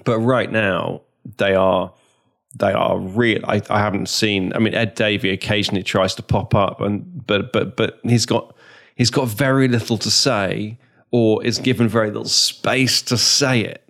But 0.05 0.19
right 0.21 0.51
now, 0.51 1.03
they 1.39 1.55
are 1.55 1.93
they 2.55 2.73
are 2.73 2.99
real. 2.99 3.41
I, 3.45 3.61
I 3.69 3.81
haven't 3.81 4.09
seen. 4.09 4.53
I 4.55 4.59
mean, 4.59 4.75
Ed 4.75 4.95
Davey 4.95 5.31
occasionally 5.31 5.83
tries 5.83 6.15
to 6.17 6.23
pop 6.23 6.55
up, 6.55 6.81
and 6.81 7.27
but 7.27 7.53
but 7.53 7.77
but 7.77 8.01
he's 8.05 8.27
got 8.27 8.55
he's 8.95 9.11
got 9.11 9.29
very 9.29 9.67
little 9.67 9.99
to 9.99 10.11
say, 10.11 10.79
or 11.11 11.45
is 11.45 11.59
given 11.59 11.89
very 11.89 12.09
little 12.09 12.25
space 12.27 13.03
to 13.03 13.19
say 13.19 13.63
it 13.63 13.88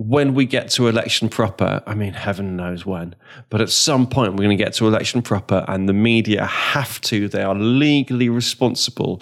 when 0.00 0.32
we 0.32 0.46
get 0.46 0.70
to 0.70 0.86
election 0.86 1.28
proper, 1.28 1.82
I 1.84 1.96
mean, 1.96 2.12
heaven 2.12 2.54
knows 2.54 2.86
when, 2.86 3.16
but 3.50 3.60
at 3.60 3.68
some 3.68 4.06
point 4.06 4.34
we're 4.34 4.44
going 4.44 4.56
to 4.56 4.64
get 4.64 4.72
to 4.74 4.86
election 4.86 5.22
proper, 5.22 5.64
and 5.66 5.88
the 5.88 5.92
media 5.92 6.46
have 6.46 7.00
to, 7.00 7.28
they 7.28 7.42
are 7.42 7.56
legally 7.56 8.28
responsible 8.28 9.20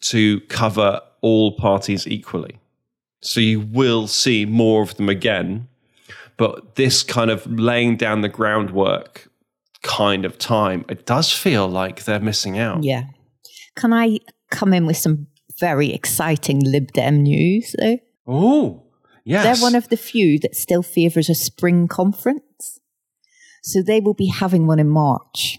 to 0.00 0.40
cover 0.42 1.00
all 1.20 1.52
parties 1.52 2.08
equally. 2.08 2.58
So 3.20 3.38
you 3.38 3.60
will 3.60 4.08
see 4.08 4.44
more 4.44 4.82
of 4.82 4.96
them 4.96 5.08
again, 5.08 5.68
but 6.36 6.74
this 6.74 7.04
kind 7.04 7.30
of 7.30 7.46
laying 7.46 7.96
down 7.96 8.22
the 8.22 8.28
groundwork 8.28 9.28
kind 9.84 10.24
of 10.24 10.36
time, 10.36 10.84
it 10.88 11.06
does 11.06 11.30
feel 11.30 11.68
like 11.68 12.02
they're 12.02 12.18
missing 12.18 12.58
out. 12.58 12.82
Yeah. 12.82 13.04
Can 13.76 13.92
I 13.92 14.18
come 14.50 14.74
in 14.74 14.84
with 14.84 14.96
some 14.96 15.28
very 15.60 15.92
exciting 15.92 16.58
Lib 16.58 16.90
Dem 16.90 17.22
news, 17.22 17.76
though? 17.78 17.98
Oh, 18.26 18.81
Yes. 19.24 19.44
They're 19.44 19.62
one 19.64 19.74
of 19.74 19.88
the 19.88 19.96
few 19.96 20.38
that 20.40 20.56
still 20.56 20.82
favours 20.82 21.28
a 21.28 21.34
spring 21.34 21.88
conference. 21.88 22.80
So 23.62 23.82
they 23.82 24.00
will 24.00 24.14
be 24.14 24.26
having 24.26 24.66
one 24.66 24.80
in 24.80 24.88
March. 24.88 25.58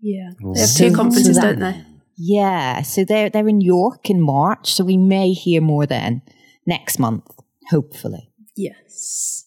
Yeah. 0.00 0.30
They 0.54 0.60
have 0.60 0.74
two 0.74 0.92
conferences, 0.92 1.36
so 1.36 1.42
that, 1.42 1.58
don't 1.58 1.60
they? 1.60 1.84
Yeah. 2.16 2.82
So 2.82 3.04
they're 3.04 3.30
they're 3.30 3.48
in 3.48 3.60
York 3.60 4.10
in 4.10 4.20
March. 4.20 4.72
So 4.72 4.84
we 4.84 4.96
may 4.96 5.32
hear 5.32 5.60
more 5.60 5.86
then 5.86 6.22
next 6.66 6.98
month, 6.98 7.26
hopefully. 7.70 8.32
Yes. 8.56 9.46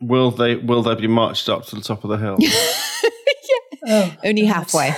Will 0.00 0.30
they 0.30 0.56
will 0.56 0.82
they 0.82 0.94
be 0.94 1.06
marched 1.06 1.48
up 1.48 1.64
to 1.66 1.76
the 1.76 1.82
top 1.82 2.04
of 2.04 2.10
the 2.10 2.18
hill? 2.18 2.36
yeah. 2.40 2.52
oh, 3.88 4.16
Only 4.24 4.44
halfway. 4.44 4.94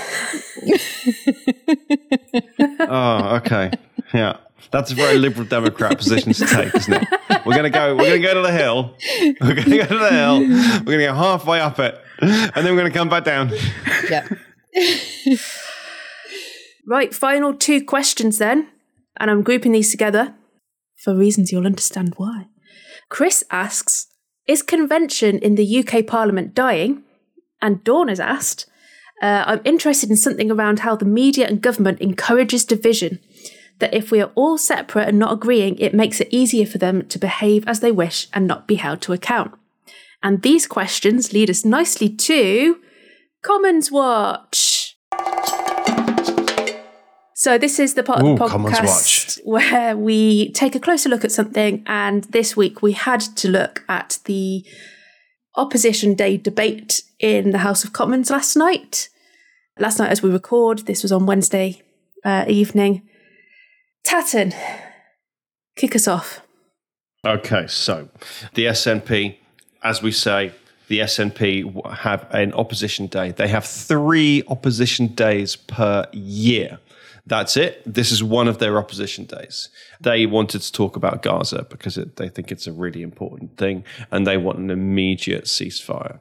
oh, 2.80 3.36
okay. 3.36 3.70
Yeah. 4.12 4.38
That's 4.70 4.90
a 4.90 4.94
very 4.94 5.18
liberal 5.18 5.46
Democrat 5.46 5.96
position 5.98 6.32
to 6.32 6.46
take, 6.46 6.74
isn't 6.74 6.92
it? 6.92 7.08
We're 7.46 7.54
gonna 7.54 7.70
go. 7.70 7.94
We're 7.94 8.08
gonna 8.08 8.18
go 8.20 8.34
to 8.34 8.40
the 8.42 8.52
hill. 8.52 8.96
We're 9.40 9.54
gonna 9.54 9.76
go 9.76 9.86
to 9.86 9.98
the 9.98 10.10
hill. 10.10 10.40
We're 10.84 10.98
gonna 10.98 11.06
go 11.06 11.14
halfway 11.14 11.60
up 11.60 11.78
it, 11.78 12.00
and 12.20 12.52
then 12.54 12.74
we're 12.74 12.82
gonna 12.82 12.90
come 12.90 13.08
back 13.08 13.24
down. 13.24 13.52
Yeah. 14.10 14.26
right. 16.86 17.14
Final 17.14 17.54
two 17.54 17.84
questions 17.84 18.38
then, 18.38 18.68
and 19.18 19.30
I'm 19.30 19.42
grouping 19.42 19.72
these 19.72 19.90
together 19.90 20.34
for 20.96 21.14
reasons 21.14 21.52
you'll 21.52 21.66
understand 21.66 22.14
why. 22.16 22.46
Chris 23.08 23.44
asks, 23.50 24.08
"Is 24.46 24.62
convention 24.62 25.38
in 25.38 25.54
the 25.54 25.66
UK 25.66 26.02
Parliament 26.06 26.54
dying?" 26.54 27.02
And 27.62 27.84
Dawn 27.84 28.08
has 28.08 28.20
asked, 28.20 28.66
uh, 29.22 29.44
"I'm 29.46 29.60
interested 29.64 30.10
in 30.10 30.16
something 30.16 30.50
around 30.50 30.80
how 30.80 30.96
the 30.96 31.04
media 31.04 31.46
and 31.46 31.62
government 31.62 32.00
encourages 32.00 32.64
division." 32.64 33.20
That 33.78 33.94
if 33.94 34.10
we 34.10 34.20
are 34.20 34.30
all 34.34 34.58
separate 34.58 35.08
and 35.08 35.18
not 35.18 35.32
agreeing, 35.32 35.76
it 35.78 35.94
makes 35.94 36.20
it 36.20 36.28
easier 36.30 36.66
for 36.66 36.78
them 36.78 37.06
to 37.08 37.18
behave 37.18 37.66
as 37.66 37.80
they 37.80 37.92
wish 37.92 38.28
and 38.32 38.46
not 38.46 38.66
be 38.66 38.76
held 38.76 39.00
to 39.02 39.12
account. 39.12 39.52
And 40.22 40.42
these 40.42 40.66
questions 40.66 41.32
lead 41.32 41.50
us 41.50 41.64
nicely 41.64 42.08
to 42.08 42.80
Commons 43.42 43.90
Watch. 43.90 44.96
So 47.36 47.58
this 47.58 47.78
is 47.78 47.94
the 47.94 48.02
part 48.02 48.22
Ooh, 48.22 48.32
of 48.32 48.38
the 48.38 48.44
podcast 48.46 49.40
where 49.44 49.96
we 49.96 50.50
take 50.52 50.74
a 50.74 50.80
closer 50.80 51.10
look 51.10 51.24
at 51.24 51.32
something, 51.32 51.82
and 51.86 52.24
this 52.24 52.56
week 52.56 52.80
we 52.80 52.92
had 52.92 53.20
to 53.20 53.48
look 53.48 53.84
at 53.88 54.18
the 54.24 54.64
opposition 55.56 56.14
day 56.14 56.36
debate 56.36 57.02
in 57.18 57.50
the 57.50 57.58
House 57.58 57.84
of 57.84 57.92
Commons 57.92 58.30
last 58.30 58.56
night. 58.56 59.08
Last 59.78 59.98
night, 59.98 60.10
as 60.10 60.22
we 60.22 60.30
record, 60.30 60.86
this 60.86 61.02
was 61.02 61.12
on 61.12 61.26
Wednesday 61.26 61.82
uh, 62.24 62.44
evening. 62.48 63.02
Tatton, 64.04 64.54
kick 65.76 65.96
us 65.96 66.06
off. 66.06 66.40
Okay, 67.26 67.66
so 67.66 68.08
the 68.52 68.66
SNP, 68.66 69.36
as 69.82 70.02
we 70.02 70.12
say, 70.12 70.52
the 70.88 71.00
SNP 71.00 71.94
have 71.94 72.26
an 72.30 72.52
opposition 72.52 73.06
day. 73.06 73.30
They 73.32 73.48
have 73.48 73.64
three 73.64 74.42
opposition 74.48 75.08
days 75.08 75.56
per 75.56 76.06
year. 76.12 76.78
That's 77.26 77.56
it. 77.56 77.82
This 77.86 78.12
is 78.12 78.22
one 78.22 78.48
of 78.48 78.58
their 78.58 78.76
opposition 78.76 79.24
days. 79.24 79.70
They 79.98 80.26
wanted 80.26 80.60
to 80.60 80.70
talk 80.70 80.96
about 80.96 81.22
Gaza 81.22 81.66
because 81.70 81.96
it, 81.96 82.16
they 82.16 82.28
think 82.28 82.52
it's 82.52 82.66
a 82.66 82.72
really 82.72 83.00
important 83.00 83.56
thing 83.56 83.84
and 84.10 84.26
they 84.26 84.36
want 84.36 84.58
an 84.58 84.70
immediate 84.70 85.44
ceasefire. 85.44 86.18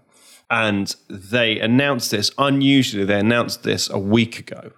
And 0.50 0.96
they 1.10 1.60
announced 1.60 2.12
this, 2.12 2.32
unusually, 2.38 3.04
they 3.04 3.19
announced 3.19 3.63
this 3.63 3.89
a 3.89 4.00
week 4.00 4.39
ago 4.39 4.72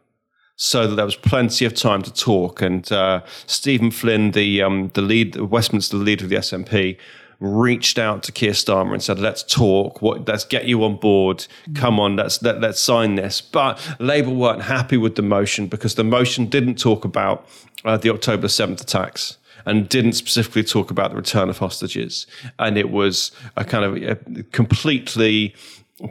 so 0.56 0.88
that 0.88 0.96
there 0.96 1.06
was 1.06 1.16
plenty 1.16 1.66
of 1.66 1.74
time 1.74 2.02
to 2.04 2.14
talk. 2.14 2.62
And 2.62 2.90
uh, 2.92 3.22
Stephen 3.46 3.92
Flynn, 3.92 4.32
the 4.32 4.62
um, 4.62 4.92
the 4.94 5.02
lead, 5.02 5.36
Westminster 5.36 5.98
leader 5.98 6.26
of 6.26 6.30
the 6.30 6.38
SNP, 6.38 6.98
reached 7.40 8.00
out 8.00 8.24
to 8.24 8.32
Keir 8.32 8.52
Starmer 8.52 8.94
and 8.94 9.04
said, 9.04 9.20
"Let's 9.20 9.44
talk. 9.44 10.02
What, 10.02 10.28
let's 10.28 10.46
get 10.46 10.66
you 10.66 10.84
on 10.84 10.98
board. 10.98 11.46
Come 11.74 12.00
on, 12.00 12.16
let's 12.16 12.42
let, 12.42 12.62
let's 12.62 12.80
sign 12.80 13.16
this." 13.16 13.42
But 13.42 13.80
Labour 14.00 14.32
weren't 14.32 14.64
happy 14.64 14.98
with 14.98 15.16
the 15.16 15.22
motion 15.22 15.68
because 15.68 15.96
the 15.96 16.04
motion 16.04 16.46
didn't 16.46 16.80
talk 16.80 17.06
about 17.06 17.48
uh, 17.84 17.98
the 17.98 18.10
October 18.10 18.48
seventh 18.48 18.82
attacks 18.82 19.38
and 19.66 19.90
didn't 19.90 20.14
specifically 20.14 20.64
talk 20.64 20.92
about 20.92 21.10
the 21.10 21.18
return 21.18 21.50
of 21.50 21.58
hostages, 21.58 22.28
and 22.60 22.78
it 22.78 22.90
was 22.90 23.32
a 23.58 23.66
kind 23.66 23.84
of 23.84 23.96
a 23.98 24.44
completely 24.52 25.54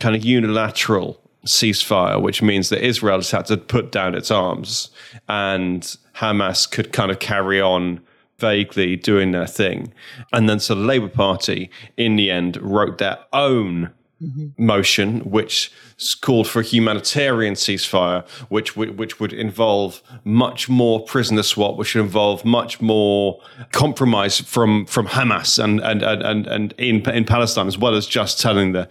kind 0.01 0.17
of 0.17 0.25
unilateral 0.25 1.21
ceasefire, 1.45 2.21
which 2.21 2.43
means 2.43 2.69
that 2.69 2.85
Israel 2.85 3.19
just 3.19 3.33
had 3.33 3.47
to 3.47 3.57
put 3.57 3.93
down 3.93 4.15
its 4.15 4.31
arms 4.31 4.91
and 5.29 5.97
Hamas 6.17 6.71
could 6.71 6.93
kind 6.93 7.11
of 7.11 7.19
carry 7.19 7.61
on 7.61 8.01
vaguely 8.39 8.97
doing 8.97 9.33
their 9.33 9.47
thing. 9.47 9.93
And 10.33 10.49
then 10.49 10.61
so 10.61 10.75
the 10.75 10.81
Labour 10.81 11.09
Party, 11.09 11.71
in 11.97 12.17
the 12.17 12.31
end, 12.31 12.57
wrote 12.61 12.99
their 12.99 13.19
own 13.33 13.91
mm-hmm. 14.23 14.49
motion, 14.65 15.21
which 15.21 15.73
called 16.21 16.49
for 16.49 16.61
a 16.61 16.63
humanitarian 16.63 17.55
ceasefire, 17.55 18.27
which 18.49 18.77
would 18.77 18.99
which 18.99 19.21
would 19.21 19.33
involve 19.33 20.03
much 20.25 20.69
more 20.69 21.05
prisoner 21.05 21.43
swap, 21.43 21.77
which 21.77 21.95
would 21.95 22.03
involve 22.03 22.45
much 22.45 22.81
more 22.81 23.41
compromise 23.73 24.41
from 24.41 24.87
from 24.87 25.07
Hamas 25.07 25.63
and 25.63 25.81
and 25.81 26.03
and 26.03 26.47
and, 26.47 26.75
in 26.79 27.09
in 27.11 27.25
Palestine, 27.25 27.67
as 27.67 27.79
well 27.79 27.95
as 27.95 28.07
just 28.07 28.41
telling 28.41 28.73
the 28.73 28.89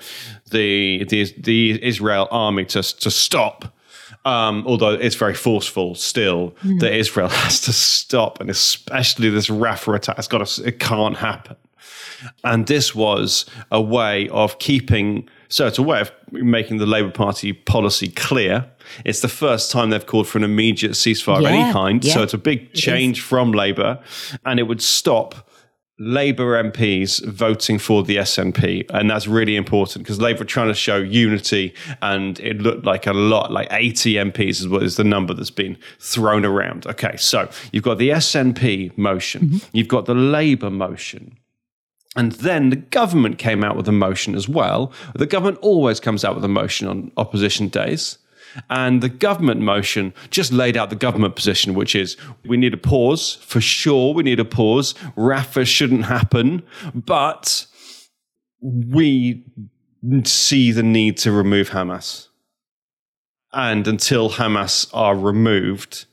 the 0.52 1.04
the, 1.06 1.34
the 1.38 1.84
Israel 1.84 2.28
army 2.32 2.66
to 2.66 2.82
to 2.82 3.12
stop. 3.12 3.74
Um, 4.26 4.64
although 4.66 4.94
it's 4.94 5.16
very 5.16 5.34
forceful 5.34 5.96
still 5.96 6.52
mm. 6.64 6.80
that 6.80 6.94
Israel 6.94 7.28
has 7.44 7.60
to 7.62 7.74
stop, 7.74 8.40
and 8.40 8.50
especially 8.50 9.30
this 9.30 9.50
Rafah 9.50 9.98
attack, 9.98 10.18
it's 10.18 10.30
got 10.30 10.48
to, 10.48 10.66
it 10.66 10.80
can't 10.80 11.18
happen. 11.18 11.58
And 12.44 12.68
this 12.68 12.94
was 12.94 13.46
a 13.72 13.82
way 13.82 14.30
of 14.30 14.60
keeping, 14.60 15.28
so 15.50 15.68
it's 15.68 15.78
a 15.78 15.84
way 15.84 16.02
of 16.02 16.12
making 16.32 16.78
the 16.78 16.86
Labour 16.86 17.12
Party 17.12 17.54
policy 17.54 18.10
clear. 18.10 18.70
It's 19.06 19.22
the 19.22 19.28
first 19.28 19.72
time 19.72 19.90
they've 19.90 20.06
called 20.06 20.28
for 20.28 20.38
an 20.38 20.44
immediate 20.44 20.94
ceasefire 20.94 21.42
yeah, 21.42 21.50
of 21.50 21.54
any 21.54 21.74
kind. 21.74 22.04
Yeah, 22.04 22.14
so 22.14 22.24
it's 22.24 22.34
a 22.34 22.38
big 22.38 22.74
change 22.74 23.22
from 23.22 23.52
Labour. 23.52 24.00
And 24.46 24.60
it 24.60 24.64
would 24.64 24.82
stop 24.82 25.50
Labour 26.00 26.62
MPs 26.64 27.24
voting 27.26 27.78
for 27.78 28.04
the 28.04 28.18
SNP. 28.18 28.90
And 28.90 29.10
that's 29.10 29.28
really 29.28 29.56
important 29.56 30.04
because 30.04 30.20
Labour 30.20 30.42
are 30.42 30.46
trying 30.46 30.68
to 30.68 30.74
show 30.74 30.98
unity. 30.98 31.74
And 32.02 32.40
it 32.40 32.60
looked 32.60 32.86
like 32.86 33.06
a 33.06 33.14
lot, 33.14 33.52
like 33.52 33.68
80 33.72 34.16
MPs 34.16 34.60
is 34.60 34.68
what 34.68 34.84
is 34.84 34.98
the 34.98 35.04
number 35.04 35.34
that's 35.34 35.52
been 35.52 35.78
thrown 36.00 36.46
around. 36.46 36.88
Okay, 36.88 37.16
so 37.18 37.50
you've 37.72 37.84
got 37.84 38.00
the 38.00 38.10
SNP 38.10 38.98
motion, 38.98 39.42
mm-hmm. 39.48 39.68
you've 39.72 39.88
got 39.88 40.06
the 40.06 40.16
Labour 40.16 40.70
motion. 40.70 41.38
And 42.16 42.34
then 42.34 42.70
the 42.70 42.76
government 42.76 43.38
came 43.38 43.64
out 43.64 43.76
with 43.76 43.88
a 43.88 43.92
motion 43.92 44.36
as 44.36 44.48
well. 44.48 44.92
The 45.16 45.26
government 45.26 45.60
always 45.62 46.00
comes 46.00 46.24
out 46.24 46.36
with 46.36 46.46
a 46.46 46.50
motion 46.50 46.88
on 46.88 47.12
opposition 47.18 47.70
days. 47.70 48.20
And 48.70 49.02
the 49.02 49.10
government 49.10 49.62
motion 49.62 50.14
just 50.30 50.52
laid 50.52 50.78
out 50.78 50.92
the 50.92 50.96
government 50.96 51.36
position, 51.36 51.74
which 51.74 51.96
is 51.96 52.18
we 52.46 52.56
need 52.56 52.74
a 52.74 52.78
pause 52.78 53.36
for 53.42 53.60
sure. 53.60 54.14
We 54.14 54.22
need 54.24 54.40
a 54.40 54.46
pause. 54.46 54.94
Rafah 55.18 55.66
shouldn't 55.66 56.06
happen, 56.06 56.62
but 56.94 57.66
we 58.62 59.44
see 60.24 60.72
the 60.72 60.84
need 60.84 61.18
to 61.18 61.32
remove 61.32 61.72
Hamas. 61.72 62.28
And 63.52 63.88
until 63.88 64.32
Hamas 64.32 64.90
are 64.94 65.16
removed, 65.16 66.06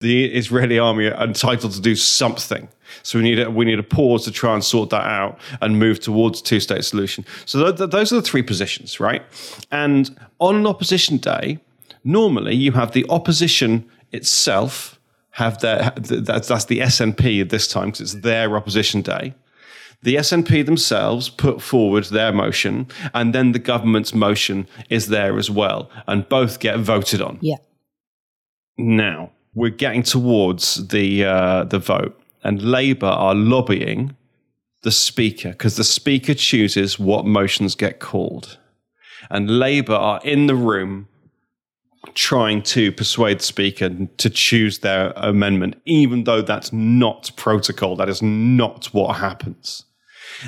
the 0.00 0.26
Israeli 0.26 0.78
army 0.78 1.06
are 1.06 1.24
entitled 1.24 1.72
to 1.72 1.80
do 1.80 1.96
something. 1.96 2.68
So 3.02 3.18
we 3.18 3.24
need 3.24 3.40
a, 3.40 3.50
we 3.50 3.64
need 3.64 3.78
a 3.78 3.84
pause 3.84 4.24
to 4.24 4.30
try 4.30 4.54
and 4.54 4.62
sort 4.62 4.90
that 4.90 5.04
out 5.04 5.38
and 5.60 5.78
move 5.78 6.00
towards 6.00 6.40
a 6.40 6.44
two 6.44 6.60
state 6.60 6.84
solution. 6.84 7.24
So 7.46 7.64
th- 7.64 7.76
th- 7.76 7.90
those 7.90 8.12
are 8.12 8.16
the 8.16 8.22
three 8.22 8.42
positions, 8.42 9.00
right? 9.00 9.22
And 9.70 10.16
on 10.38 10.54
an 10.56 10.66
opposition 10.66 11.16
day, 11.16 11.58
normally 12.04 12.54
you 12.54 12.72
have 12.72 12.92
the 12.92 13.06
opposition 13.08 13.88
itself 14.12 14.98
have 15.32 15.60
their 15.60 15.92
that's, 15.96 16.48
that's 16.48 16.64
the 16.64 16.80
SNP 16.80 17.40
at 17.40 17.50
this 17.50 17.68
time 17.68 17.86
because 17.86 18.00
it's 18.00 18.22
their 18.22 18.56
opposition 18.56 19.02
day. 19.02 19.34
The 20.02 20.14
SNP 20.14 20.64
themselves 20.64 21.28
put 21.28 21.60
forward 21.60 22.04
their 22.04 22.32
motion, 22.32 22.86
and 23.14 23.34
then 23.34 23.50
the 23.50 23.58
government's 23.58 24.14
motion 24.14 24.68
is 24.90 25.08
there 25.08 25.36
as 25.38 25.50
well, 25.50 25.90
and 26.06 26.28
both 26.28 26.60
get 26.60 26.78
voted 26.78 27.20
on. 27.20 27.38
Yeah. 27.40 27.56
Now 28.76 29.32
we're 29.58 29.70
getting 29.70 30.02
towards 30.02 30.88
the 30.88 31.24
uh, 31.24 31.64
the 31.64 31.78
vote, 31.78 32.18
and 32.44 32.62
Labour 32.62 33.06
are 33.06 33.34
lobbying 33.34 34.16
the 34.82 34.92
Speaker 34.92 35.50
because 35.50 35.76
the 35.76 35.84
Speaker 35.84 36.34
chooses 36.34 36.98
what 36.98 37.26
motions 37.26 37.74
get 37.74 37.98
called. 37.98 38.58
And 39.30 39.58
Labour 39.58 39.94
are 39.94 40.20
in 40.24 40.46
the 40.46 40.54
room 40.54 41.08
trying 42.14 42.62
to 42.62 42.92
persuade 42.92 43.40
the 43.40 43.44
Speaker 43.44 43.90
to 44.16 44.30
choose 44.30 44.78
their 44.78 45.12
amendment, 45.16 45.80
even 45.84 46.24
though 46.24 46.40
that's 46.40 46.72
not 46.72 47.32
protocol. 47.36 47.96
That 47.96 48.08
is 48.08 48.22
not 48.22 48.86
what 48.86 49.16
happens. 49.16 49.84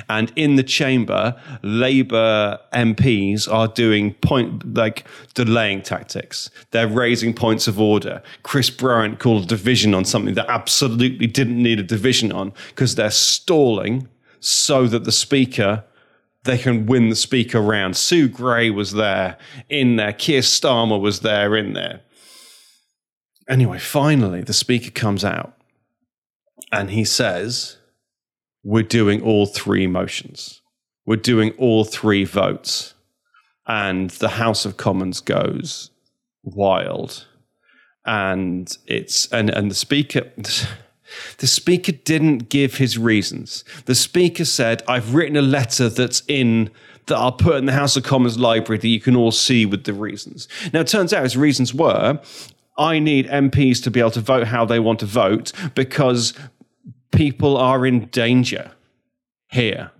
And 0.09 0.31
in 0.35 0.55
the 0.55 0.63
chamber, 0.63 1.39
Labour 1.61 2.59
MPs 2.73 3.51
are 3.51 3.67
doing 3.67 4.13
point 4.15 4.73
like 4.75 5.05
delaying 5.33 5.81
tactics. 5.81 6.49
They're 6.71 6.87
raising 6.87 7.33
points 7.33 7.67
of 7.67 7.79
order. 7.79 8.21
Chris 8.43 8.69
Bryant 8.69 9.19
called 9.19 9.43
a 9.43 9.47
division 9.47 9.93
on 9.93 10.05
something 10.05 10.35
that 10.35 10.49
absolutely 10.49 11.27
didn't 11.27 11.61
need 11.61 11.79
a 11.79 11.83
division 11.83 12.31
on 12.31 12.53
because 12.69 12.95
they're 12.95 13.11
stalling 13.11 14.07
so 14.39 14.87
that 14.87 15.03
the 15.03 15.11
speaker 15.11 15.83
they 16.43 16.57
can 16.57 16.85
win 16.87 17.09
the 17.09 17.15
speaker 17.15 17.61
round. 17.61 17.95
Sue 17.95 18.27
Gray 18.27 18.69
was 18.69 18.93
there 18.93 19.37
in 19.69 19.95
there. 19.97 20.13
Keir 20.13 20.41
Starmer 20.41 20.99
was 20.99 21.19
there 21.19 21.55
in 21.55 21.73
there. 21.73 22.01
Anyway, 23.47 23.79
finally, 23.79 24.41
the 24.41 24.53
speaker 24.53 24.91
comes 24.91 25.23
out 25.23 25.53
and 26.71 26.91
he 26.91 27.03
says, 27.03 27.77
we're 28.63 28.83
doing 28.83 29.21
all 29.21 29.45
three 29.45 29.87
motions. 29.87 30.61
We're 31.05 31.15
doing 31.15 31.51
all 31.57 31.83
three 31.83 32.23
votes. 32.23 32.93
And 33.67 34.09
the 34.11 34.29
House 34.29 34.65
of 34.65 34.77
Commons 34.77 35.19
goes 35.21 35.91
wild. 36.43 37.25
And 38.05 38.75
it's 38.87 39.31
and, 39.31 39.49
and 39.49 39.69
the 39.69 39.75
speaker 39.75 40.31
the 41.37 41.47
speaker 41.47 41.91
didn't 41.91 42.49
give 42.49 42.75
his 42.75 42.97
reasons. 42.97 43.63
The 43.85 43.95
speaker 43.95 44.45
said, 44.45 44.83
I've 44.87 45.13
written 45.13 45.37
a 45.37 45.41
letter 45.41 45.89
that's 45.89 46.23
in 46.27 46.71
that 47.07 47.17
I'll 47.17 47.31
put 47.31 47.55
in 47.55 47.65
the 47.65 47.73
House 47.73 47.95
of 47.95 48.03
Commons 48.03 48.37
library 48.37 48.79
that 48.79 48.87
you 48.87 48.99
can 48.99 49.15
all 49.15 49.31
see 49.31 49.65
with 49.65 49.83
the 49.83 49.93
reasons. 49.93 50.47
Now, 50.71 50.81
it 50.81 50.87
turns 50.87 51.13
out 51.13 51.23
his 51.23 51.37
reasons 51.37 51.73
were 51.73 52.19
I 52.77 52.99
need 52.99 53.27
MPs 53.27 53.83
to 53.83 53.91
be 53.91 53.99
able 53.99 54.11
to 54.11 54.21
vote 54.21 54.47
how 54.47 54.65
they 54.65 54.79
want 54.79 54.99
to 54.99 55.05
vote 55.05 55.51
because 55.75 56.33
people 57.11 57.57
are 57.57 57.85
in 57.85 58.05
danger 58.07 58.71
here. 59.49 59.91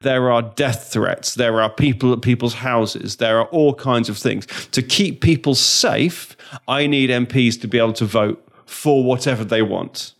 There 0.00 0.30
are 0.30 0.42
death 0.42 0.92
threats. 0.92 1.34
There 1.34 1.60
are 1.60 1.70
people 1.70 2.12
at 2.12 2.22
people's 2.22 2.54
houses. 2.54 3.16
There 3.16 3.38
are 3.40 3.46
all 3.46 3.74
kinds 3.74 4.08
of 4.08 4.16
things. 4.16 4.46
To 4.70 4.82
keep 4.82 5.20
people 5.20 5.56
safe, 5.56 6.36
I 6.68 6.86
need 6.86 7.10
MPs 7.10 7.60
to 7.62 7.68
be 7.68 7.78
able 7.78 7.94
to 7.94 8.04
vote 8.04 8.46
for 8.66 9.02
whatever 9.02 9.44
they 9.44 9.62
want. 9.62 10.14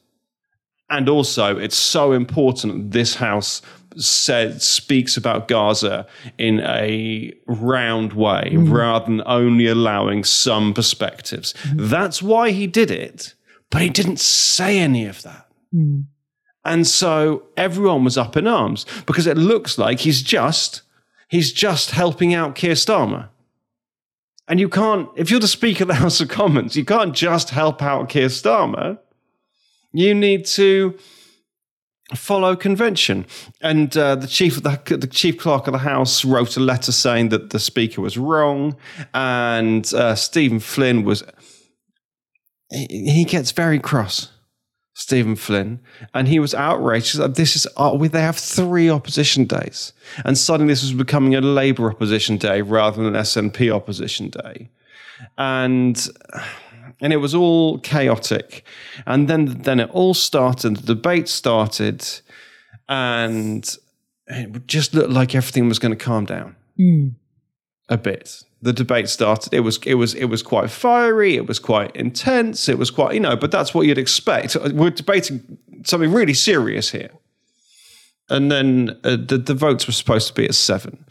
And 0.91 1.09
also, 1.09 1.59
it's 1.59 1.77
so 1.77 2.13
important 2.13 2.91
this 2.93 3.17
House 3.17 3.63
said 3.97 4.63
speaks 4.63 5.17
about 5.17 5.49
Gaza 5.49 6.07
in 6.39 6.61
a 6.61 7.33
round 7.47 8.13
way 8.15 8.51
mm. 8.53 8.73
rather 8.73 9.07
than 9.07 9.23
only 9.27 9.67
allowing 9.67 10.25
some 10.25 10.73
perspectives. 10.73 11.55
Mm. 11.65 11.89
That's 11.89 12.23
why 12.23 12.51
he 12.51 12.67
did 12.67 12.91
it, 12.91 13.35
but 13.71 13.83
he 13.83 13.91
didn't 13.91 14.19
say 14.21 14.79
any 14.79 15.07
of 15.07 15.23
that. 15.23 15.49
Mm. 15.75 16.05
And 16.65 16.87
so 16.87 17.45
everyone 17.57 18.05
was 18.05 18.19
up 18.19 18.37
in 18.37 18.47
arms 18.47 18.85
because 19.07 19.27
it 19.27 19.37
looks 19.37 19.79
like 19.79 20.01
he's 20.01 20.23
just 20.23 20.83
he's 21.29 21.53
just 21.53 21.93
helping 21.93 22.35
out 22.35 22.55
Keir 22.55 22.75
Starmer. 22.75 23.29
And 24.49 24.59
you 24.59 24.69
can't, 24.69 25.09
if 25.15 25.31
you're 25.31 25.41
the 25.41 25.49
Speaker 25.49 25.85
of 25.85 25.89
the 25.89 25.95
House 26.03 26.21
of 26.21 26.29
Commons, 26.29 26.75
you 26.77 26.85
can't 26.85 27.15
just 27.15 27.51
help 27.51 27.83
out 27.83 28.09
Keir 28.09 28.29
Starmer. 28.29 28.99
You 29.93 30.15
need 30.15 30.47
to 30.47 30.99
follow 32.15 32.57
convention. 32.57 33.27
And 33.61 33.95
uh, 33.97 34.15
the 34.17 34.27
chief 34.27 34.57
of 34.57 34.63
the, 34.63 34.97
the 34.97 35.07
chief 35.07 35.39
clerk 35.39 35.67
of 35.67 35.73
the 35.73 35.79
House 35.79 36.25
wrote 36.25 36.57
a 36.57 36.61
letter 36.61 36.93
saying 36.93 37.29
that 37.29 37.51
the 37.51 37.59
Speaker 37.59 38.01
was 38.01 38.17
wrong, 38.17 38.77
and 39.13 39.93
uh, 39.93 40.15
Stephen 40.15 40.61
Flynn 40.61 41.05
was. 41.05 41.23
He 42.71 43.25
gets 43.25 43.53
very 43.53 43.79
cross 43.79 44.29
Stephen 44.99 45.37
Flynn, 45.37 45.79
and 46.13 46.27
he 46.27 46.41
was 46.41 46.55
outraged. 46.55 47.17
This 47.37 47.55
is 47.55 47.69
uh, 47.77 47.97
they 47.97 48.21
have 48.21 48.37
three 48.37 48.91
opposition 48.91 49.45
days, 49.45 49.93
and 50.25 50.37
suddenly 50.37 50.73
this 50.73 50.83
was 50.83 50.93
becoming 50.93 51.37
a 51.37 51.41
Labour 51.41 51.89
opposition 51.89 52.37
day 52.37 52.63
rather 52.63 53.01
than 53.01 53.15
an 53.15 53.23
SNP 53.23 53.73
opposition 53.73 54.29
day, 54.29 54.69
and 55.39 56.09
and 57.01 57.13
it 57.13 57.19
was 57.19 57.33
all 57.33 57.79
chaotic. 57.79 58.65
And 59.07 59.29
then 59.29 59.63
then 59.63 59.79
it 59.79 59.89
all 59.91 60.15
started. 60.15 60.79
The 60.79 60.95
debate 60.95 61.29
started, 61.29 62.05
and 62.89 63.77
it 64.27 64.67
just 64.67 64.95
looked 64.95 65.11
like 65.11 65.33
everything 65.37 65.69
was 65.69 65.79
going 65.79 65.97
to 65.97 66.05
calm 66.05 66.25
down 66.25 66.57
mm. 66.77 67.15
A 67.89 67.97
bit 67.97 68.43
the 68.61 68.73
debate 68.73 69.09
started. 69.09 69.55
It 69.55 69.61
was 69.61 69.79
it 69.87 69.95
was 69.95 70.15
it 70.15 70.27
was 70.27 70.43
quite 70.43 70.71
fiery. 70.71 71.37
It 71.37 71.47
was 71.47 71.59
quite 71.59 71.95
intense. 71.95 72.69
It 72.69 72.79
was 72.79 72.91
quite 72.91 73.15
you 73.15 73.21
know, 73.21 73.37
but 73.37 73.51
that's 73.51 73.73
what 73.73 73.87
you'd 73.87 73.99
expect. 73.99 74.57
We're 74.57 74.91
debating 74.91 75.59
something 75.85 76.13
really 76.13 76.35
serious 76.35 76.91
here. 76.91 77.11
And 78.29 78.51
then 78.51 78.99
uh, 79.05 79.17
the 79.17 79.39
the 79.39 79.55
votes 79.55 79.87
were 79.87 79.93
supposed 79.93 80.29
to 80.29 80.35
be 80.35 80.45
at 80.45 80.55
seven, 80.55 81.05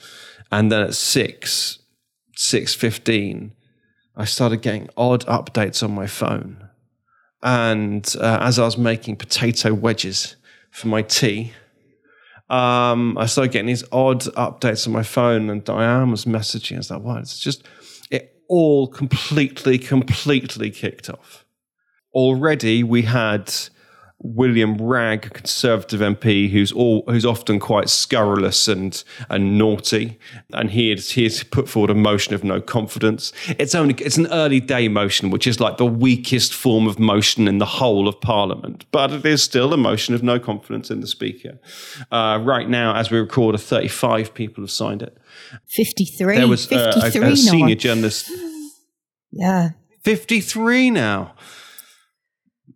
and 0.51 0.71
then 0.71 0.81
at 0.81 0.93
six, 0.93 1.79
six 2.35 2.73
fifteen, 2.73 3.53
I 4.15 4.25
started 4.25 4.61
getting 4.61 4.89
odd 4.97 5.25
updates 5.25 5.81
on 5.81 5.95
my 5.95 6.05
phone, 6.05 6.67
and 7.41 8.13
uh, 8.19 8.39
as 8.41 8.59
I 8.59 8.65
was 8.65 8.77
making 8.77 9.15
potato 9.15 9.73
wedges 9.73 10.35
for 10.69 10.89
my 10.89 11.01
tea, 11.01 11.53
um, 12.49 13.17
I 13.17 13.25
started 13.25 13.51
getting 13.51 13.67
these 13.67 13.83
odd 13.91 14.21
updates 14.21 14.87
on 14.87 14.93
my 14.93 15.03
phone, 15.03 15.49
and 15.49 15.63
Diane 15.63 16.11
was 16.11 16.25
messaging. 16.25 16.75
I 16.75 16.77
was 16.77 16.91
like, 16.91 17.01
"What?" 17.01 17.19
It's 17.19 17.39
just 17.39 17.67
it 18.09 18.41
all 18.47 18.87
completely, 18.87 19.77
completely 19.77 20.71
kicked 20.71 21.09
off. 21.09 21.45
Already, 22.13 22.83
we 22.83 23.01
had 23.01 23.53
William 24.19 24.77
Wragg, 24.77 25.27
a 25.27 25.29
Conservative 25.29 25.99
MP, 25.99 26.49
who's 26.49 26.71
all 26.71 27.03
who's 27.07 27.25
often 27.25 27.59
quite 27.59 27.87
scurrilous 27.87 28.67
and 28.67 29.03
and 29.29 29.59
naughty, 29.59 30.17
and 30.53 30.71
he 30.71 30.89
had, 30.89 30.99
he 30.99 31.23
had 31.23 31.51
put 31.51 31.69
forward 31.69 31.91
a 31.91 31.95
motion 31.95 32.33
of 32.33 32.43
no 32.43 32.59
confidence. 32.59 33.31
It's 33.59 33.75
only 33.75 33.93
it's 33.95 34.17
an 34.17 34.27
early 34.27 34.59
day 34.59 34.87
motion, 34.87 35.29
which 35.29 35.45
is 35.45 35.59
like 35.59 35.77
the 35.77 35.85
weakest 35.85 36.53
form 36.53 36.87
of 36.87 36.97
motion 36.97 37.47
in 37.47 37.59
the 37.59 37.65
whole 37.65 38.07
of 38.07 38.19
Parliament, 38.19 38.85
but 38.91 39.11
it 39.11 39.25
is 39.25 39.43
still 39.43 39.71
a 39.71 39.77
motion 39.77 40.15
of 40.15 40.23
no 40.23 40.39
confidence 40.39 40.89
in 40.89 40.99
the 40.99 41.07
Speaker. 41.07 41.59
Uh, 42.11 42.39
right 42.43 42.67
now, 42.67 42.95
as 42.95 43.11
we 43.11 43.19
record, 43.19 43.59
35 43.59 44.33
people 44.33 44.63
have 44.63 44.71
signed 44.71 45.03
it. 45.03 45.15
53. 45.67 46.37
There 46.37 46.47
was 46.47 46.65
53 46.65 47.21
uh, 47.21 47.27
a, 47.27 47.31
a 47.31 47.37
senior 47.37 47.75
journalist. 47.75 48.31
Yeah. 49.31 49.71
53 50.03 50.89
now 50.89 51.35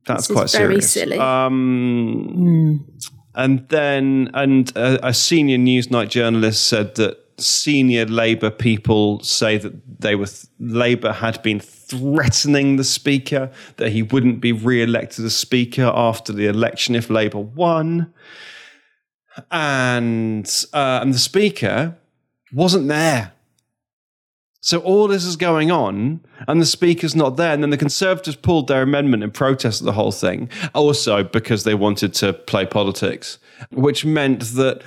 that's 0.05 0.27
quite 0.27 0.51
very 0.51 0.81
serious. 0.81 0.91
silly. 0.91 1.19
Um, 1.19 2.33
mm. 2.35 3.01
And 3.33 3.67
then, 3.69 4.29
and 4.33 4.75
a, 4.75 5.07
a, 5.07 5.13
senior 5.13 5.57
Newsnight 5.57 6.09
journalist 6.09 6.67
said 6.67 6.95
that 6.95 7.17
senior 7.37 8.05
Labour 8.05 8.49
people 8.49 9.21
say 9.21 9.57
that 9.57 10.01
they 10.01 10.15
were 10.15 10.27
Labour 10.59 11.13
had 11.13 11.41
been 11.41 11.59
threatening 11.59 12.75
the 12.75 12.83
Speaker 12.83 13.51
that 13.77 13.91
he 13.91 14.03
wouldn't 14.03 14.41
be 14.41 14.51
re-elected 14.51 15.23
as 15.23 15.35
Speaker 15.35 15.91
after 15.93 16.33
the 16.33 16.47
election 16.47 16.93
if 16.93 17.09
Labour 17.09 17.39
won, 17.39 18.13
and 19.49 20.65
uh, 20.73 20.99
and 21.01 21.13
the 21.13 21.19
Speaker 21.19 21.95
wasn't 22.51 22.87
there 22.89 23.31
so 24.63 24.79
all 24.79 25.07
this 25.07 25.25
is 25.25 25.35
going 25.35 25.71
on, 25.71 26.21
and 26.47 26.61
the 26.61 26.67
speaker's 26.67 27.15
not 27.15 27.35
there. 27.35 27.51
And 27.51 27.63
then 27.63 27.71
the 27.71 27.77
Conservatives 27.77 28.37
pulled 28.37 28.67
their 28.67 28.83
amendment 28.83 29.23
in 29.23 29.31
protest 29.31 29.81
of 29.81 29.85
the 29.85 29.93
whole 29.93 30.11
thing, 30.11 30.49
also 30.75 31.23
because 31.23 31.63
they 31.63 31.73
wanted 31.73 32.13
to 32.15 32.31
play 32.31 32.67
politics, 32.67 33.39
which 33.71 34.05
meant 34.05 34.41
that 34.53 34.83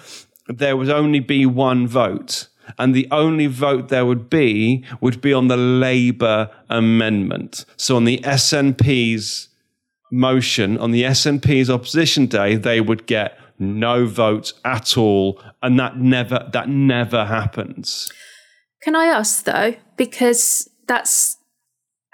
there 0.47 0.77
would 0.77 0.91
only 0.91 1.19
be 1.19 1.45
one 1.45 1.89
vote. 1.89 2.47
And 2.79 2.95
the 2.95 3.09
only 3.11 3.47
vote 3.47 3.89
there 3.89 4.07
would 4.07 4.31
be 4.31 4.85
would 5.01 5.21
be 5.21 5.33
on 5.33 5.49
the 5.49 5.57
Labour 5.57 6.51
amendment. 6.71 7.65
So 7.77 7.97
on 7.97 8.05
the 8.05 8.19
SNP's 8.19 9.49
motion, 10.11 10.79
on 10.79 10.93
the 10.93 11.03
SNP's 11.03 11.69
opposition 11.69 12.27
day, 12.27 12.57
they 12.57 12.81
would 12.81 13.07
get 13.07 13.39
no 13.59 14.07
vote 14.07 14.53
at 14.65 14.97
all. 14.97 15.43
And 15.63 15.79
that 15.79 15.99
never 15.99 16.49
that 16.53 16.69
never 16.69 17.27
happens. 17.27 18.11
Can 18.85 18.95
I 18.95 19.07
ask 19.07 19.45
though, 19.45 19.77
because 19.97 20.69
that's 20.87 21.39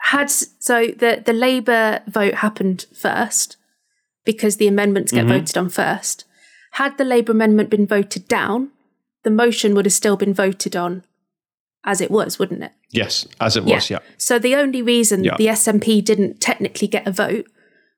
had 0.02 0.30
so 0.30 0.86
the 0.86 1.20
the 1.24 1.32
Labour 1.32 2.00
vote 2.06 2.34
happened 2.34 2.86
first 2.94 3.56
because 4.24 4.56
the 4.56 4.68
amendments 4.68 5.10
get 5.10 5.24
mm-hmm. 5.24 5.40
voted 5.40 5.58
on 5.58 5.68
first. 5.68 6.24
Had 6.74 6.96
the 6.96 7.04
Labour 7.04 7.32
amendment 7.32 7.70
been 7.70 7.88
voted 7.88 8.28
down, 8.28 8.70
the 9.24 9.30
motion 9.30 9.74
would 9.74 9.84
have 9.84 9.92
still 9.92 10.16
been 10.16 10.32
voted 10.32 10.76
on 10.76 11.02
as 11.84 12.00
it 12.00 12.10
was, 12.10 12.38
wouldn't 12.38 12.62
it? 12.62 12.72
Yes, 12.90 13.26
as 13.40 13.56
it 13.56 13.64
was, 13.64 13.90
yeah. 13.90 13.98
yeah. 14.00 14.08
So 14.16 14.38
the 14.38 14.54
only 14.54 14.80
reason 14.80 15.24
yeah. 15.24 15.36
the 15.36 15.46
SNP 15.46 16.04
didn't 16.04 16.40
technically 16.40 16.86
get 16.86 17.08
a 17.08 17.12
vote 17.12 17.46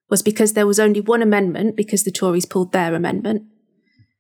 was 0.08 0.22
because 0.22 0.54
there 0.54 0.66
was 0.66 0.80
only 0.80 1.00
one 1.00 1.20
amendment 1.20 1.76
because 1.76 2.04
the 2.04 2.10
Tories 2.10 2.46
pulled 2.46 2.72
their 2.72 2.94
amendment. 2.94 3.42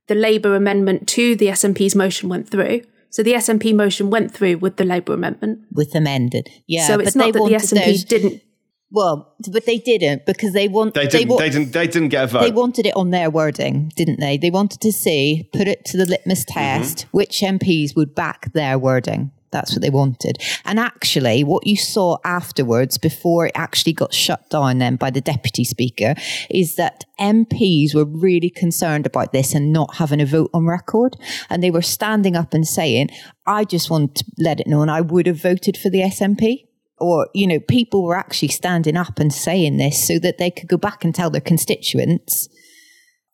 The 0.08 0.14
Labour 0.14 0.54
amendment 0.54 1.08
to 1.08 1.36
the 1.36 1.46
SNP's 1.46 1.94
motion 1.94 2.28
went 2.28 2.50
through. 2.50 2.82
So 3.12 3.22
the 3.22 3.34
SNP 3.34 3.76
motion 3.76 4.08
went 4.08 4.32
through 4.32 4.56
with 4.58 4.78
the 4.78 4.84
Labour 4.84 5.12
amendment. 5.12 5.60
With 5.70 5.94
amended. 5.94 6.48
Yeah. 6.66 6.86
So 6.86 6.98
it's 6.98 7.14
not 7.14 7.34
that 7.34 7.38
the 7.38 7.54
SNP 7.54 7.84
those, 7.84 8.04
didn't. 8.04 8.42
Well, 8.90 9.34
but 9.50 9.66
they 9.66 9.78
didn't 9.78 10.24
because 10.26 10.54
they 10.54 10.66
want 10.68 10.94
they 10.94 11.06
didn't, 11.06 11.28
they, 11.28 11.36
they, 11.36 11.50
didn't 11.50 11.72
they 11.72 11.86
didn't 11.86 12.08
get 12.08 12.24
a 12.24 12.26
vote. 12.26 12.40
They 12.40 12.50
wanted 12.50 12.86
it 12.86 12.96
on 12.96 13.10
their 13.10 13.30
wording, 13.30 13.92
didn't 13.96 14.20
they? 14.20 14.38
They 14.38 14.50
wanted 14.50 14.80
to 14.80 14.92
see 14.92 15.48
put 15.52 15.68
it 15.68 15.84
to 15.86 15.98
the 15.98 16.06
litmus 16.06 16.44
mm-hmm. 16.44 16.58
test 16.58 16.98
mm-hmm. 16.98 17.16
which 17.16 17.40
MPs 17.40 17.94
would 17.94 18.14
back 18.14 18.52
their 18.54 18.78
wording. 18.78 19.30
That's 19.52 19.72
what 19.72 19.82
they 19.82 19.90
wanted. 19.90 20.38
And 20.64 20.80
actually, 20.80 21.44
what 21.44 21.66
you 21.66 21.76
saw 21.76 22.16
afterwards, 22.24 22.98
before 22.98 23.46
it 23.46 23.52
actually 23.54 23.92
got 23.92 24.14
shut 24.14 24.48
down 24.50 24.78
then 24.78 24.96
by 24.96 25.10
the 25.10 25.20
deputy 25.20 25.64
speaker, 25.64 26.14
is 26.50 26.76
that 26.76 27.04
MPs 27.20 27.94
were 27.94 28.04
really 28.04 28.50
concerned 28.50 29.06
about 29.06 29.32
this 29.32 29.54
and 29.54 29.72
not 29.72 29.96
having 29.96 30.20
a 30.20 30.26
vote 30.26 30.50
on 30.52 30.66
record. 30.66 31.16
And 31.50 31.62
they 31.62 31.70
were 31.70 31.82
standing 31.82 32.34
up 32.34 32.54
and 32.54 32.66
saying, 32.66 33.10
I 33.46 33.64
just 33.64 33.90
want 33.90 34.16
to 34.16 34.24
let 34.38 34.60
it 34.60 34.66
known 34.66 34.88
I 34.88 35.02
would 35.02 35.26
have 35.26 35.40
voted 35.40 35.76
for 35.76 35.90
the 35.90 36.00
SNP 36.00 36.66
or 37.02 37.28
you 37.34 37.46
know 37.46 37.58
people 37.58 38.04
were 38.04 38.16
actually 38.16 38.48
standing 38.48 38.96
up 38.96 39.18
and 39.18 39.32
saying 39.32 39.76
this 39.76 40.06
so 40.06 40.18
that 40.20 40.38
they 40.38 40.50
could 40.50 40.68
go 40.68 40.76
back 40.76 41.04
and 41.04 41.14
tell 41.14 41.30
their 41.30 41.40
constituents 41.40 42.48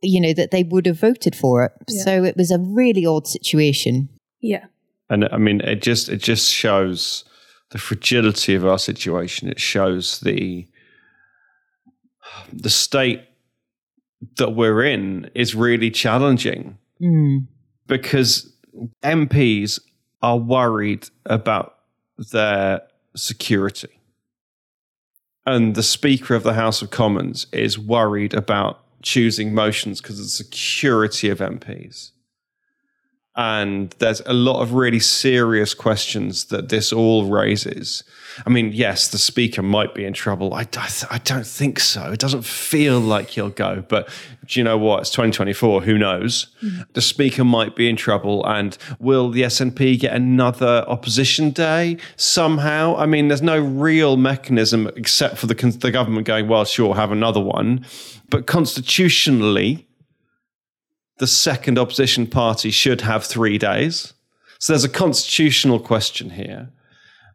you 0.00 0.20
know 0.20 0.32
that 0.32 0.50
they 0.50 0.62
would 0.62 0.86
have 0.86 0.98
voted 0.98 1.36
for 1.36 1.64
it 1.64 1.72
yeah. 1.88 2.04
so 2.04 2.24
it 2.24 2.36
was 2.36 2.50
a 2.50 2.58
really 2.58 3.04
odd 3.04 3.26
situation 3.26 4.08
yeah 4.40 4.66
and 5.10 5.28
I 5.30 5.38
mean, 5.38 5.60
it 5.60 5.82
just 5.82 6.08
it 6.08 6.22
just 6.22 6.52
shows 6.52 7.24
the 7.70 7.78
fragility 7.78 8.54
of 8.54 8.66
our 8.66 8.78
situation. 8.78 9.48
It 9.48 9.60
shows 9.60 10.20
the 10.20 10.66
the 12.52 12.70
state 12.70 13.22
that 14.36 14.50
we're 14.50 14.82
in 14.82 15.30
is 15.34 15.54
really 15.54 15.90
challenging 15.90 16.78
mm. 17.00 17.46
because 17.86 18.52
MPs 19.02 19.80
are 20.22 20.38
worried 20.38 21.08
about 21.26 21.76
their 22.32 22.82
security. 23.16 24.00
And 25.46 25.74
the 25.74 25.82
Speaker 25.82 26.34
of 26.34 26.42
the 26.42 26.54
House 26.54 26.82
of 26.82 26.90
Commons 26.90 27.46
is 27.52 27.78
worried 27.78 28.34
about 28.34 28.80
choosing 29.02 29.54
motions 29.54 30.00
because 30.00 30.18
of 30.18 30.26
the 30.26 30.30
security 30.30 31.30
of 31.30 31.38
MPs 31.38 32.10
and 33.38 33.94
there's 34.00 34.20
a 34.26 34.32
lot 34.32 34.60
of 34.60 34.72
really 34.72 34.98
serious 34.98 35.72
questions 35.72 36.46
that 36.46 36.70
this 36.70 36.92
all 36.92 37.26
raises. 37.26 38.02
I 38.44 38.50
mean, 38.50 38.72
yes, 38.72 39.06
the 39.08 39.18
speaker 39.18 39.62
might 39.62 39.94
be 39.94 40.04
in 40.04 40.12
trouble. 40.12 40.52
I, 40.54 40.66
I, 40.76 40.88
I, 41.08 41.18
don't 41.18 41.46
think 41.46 41.78
so. 41.78 42.10
It 42.10 42.18
doesn't 42.18 42.44
feel 42.44 42.98
like 42.98 43.30
he'll 43.30 43.50
go. 43.50 43.84
But 43.88 44.08
do 44.46 44.58
you 44.58 44.64
know 44.64 44.76
what? 44.76 45.02
It's 45.02 45.10
2024. 45.10 45.82
Who 45.82 45.96
knows? 45.98 46.48
Mm. 46.64 46.92
The 46.94 47.00
speaker 47.00 47.44
might 47.44 47.76
be 47.76 47.88
in 47.88 47.94
trouble. 47.94 48.44
And 48.44 48.76
will 48.98 49.30
the 49.30 49.42
SNP 49.42 50.00
get 50.00 50.14
another 50.14 50.84
opposition 50.88 51.50
day 51.50 51.98
somehow? 52.16 52.96
I 52.96 53.06
mean, 53.06 53.28
there's 53.28 53.40
no 53.40 53.60
real 53.60 54.16
mechanism 54.16 54.88
except 54.96 55.38
for 55.38 55.46
the, 55.46 55.54
the 55.54 55.92
government 55.92 56.26
going, 56.26 56.48
well, 56.48 56.64
sure, 56.64 56.96
have 56.96 57.12
another 57.12 57.40
one. 57.40 57.86
But 58.30 58.48
constitutionally, 58.48 59.87
the 61.18 61.26
second 61.26 61.78
opposition 61.78 62.26
party 62.26 62.70
should 62.70 63.02
have 63.02 63.24
three 63.24 63.58
days. 63.58 64.12
So 64.58 64.72
there's 64.72 64.84
a 64.84 64.88
constitutional 64.88 65.80
question 65.80 66.30
here. 66.30 66.70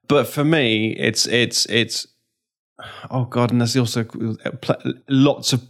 But 0.08 0.28
for 0.28 0.44
me, 0.44 0.92
it's 0.98 1.26
it's 1.28 1.66
it's 1.68 2.08
oh 3.10 3.26
god, 3.26 3.52
and 3.52 3.62
there's 3.62 3.78
also 3.78 4.06
lots 5.08 5.54
of 5.54 5.62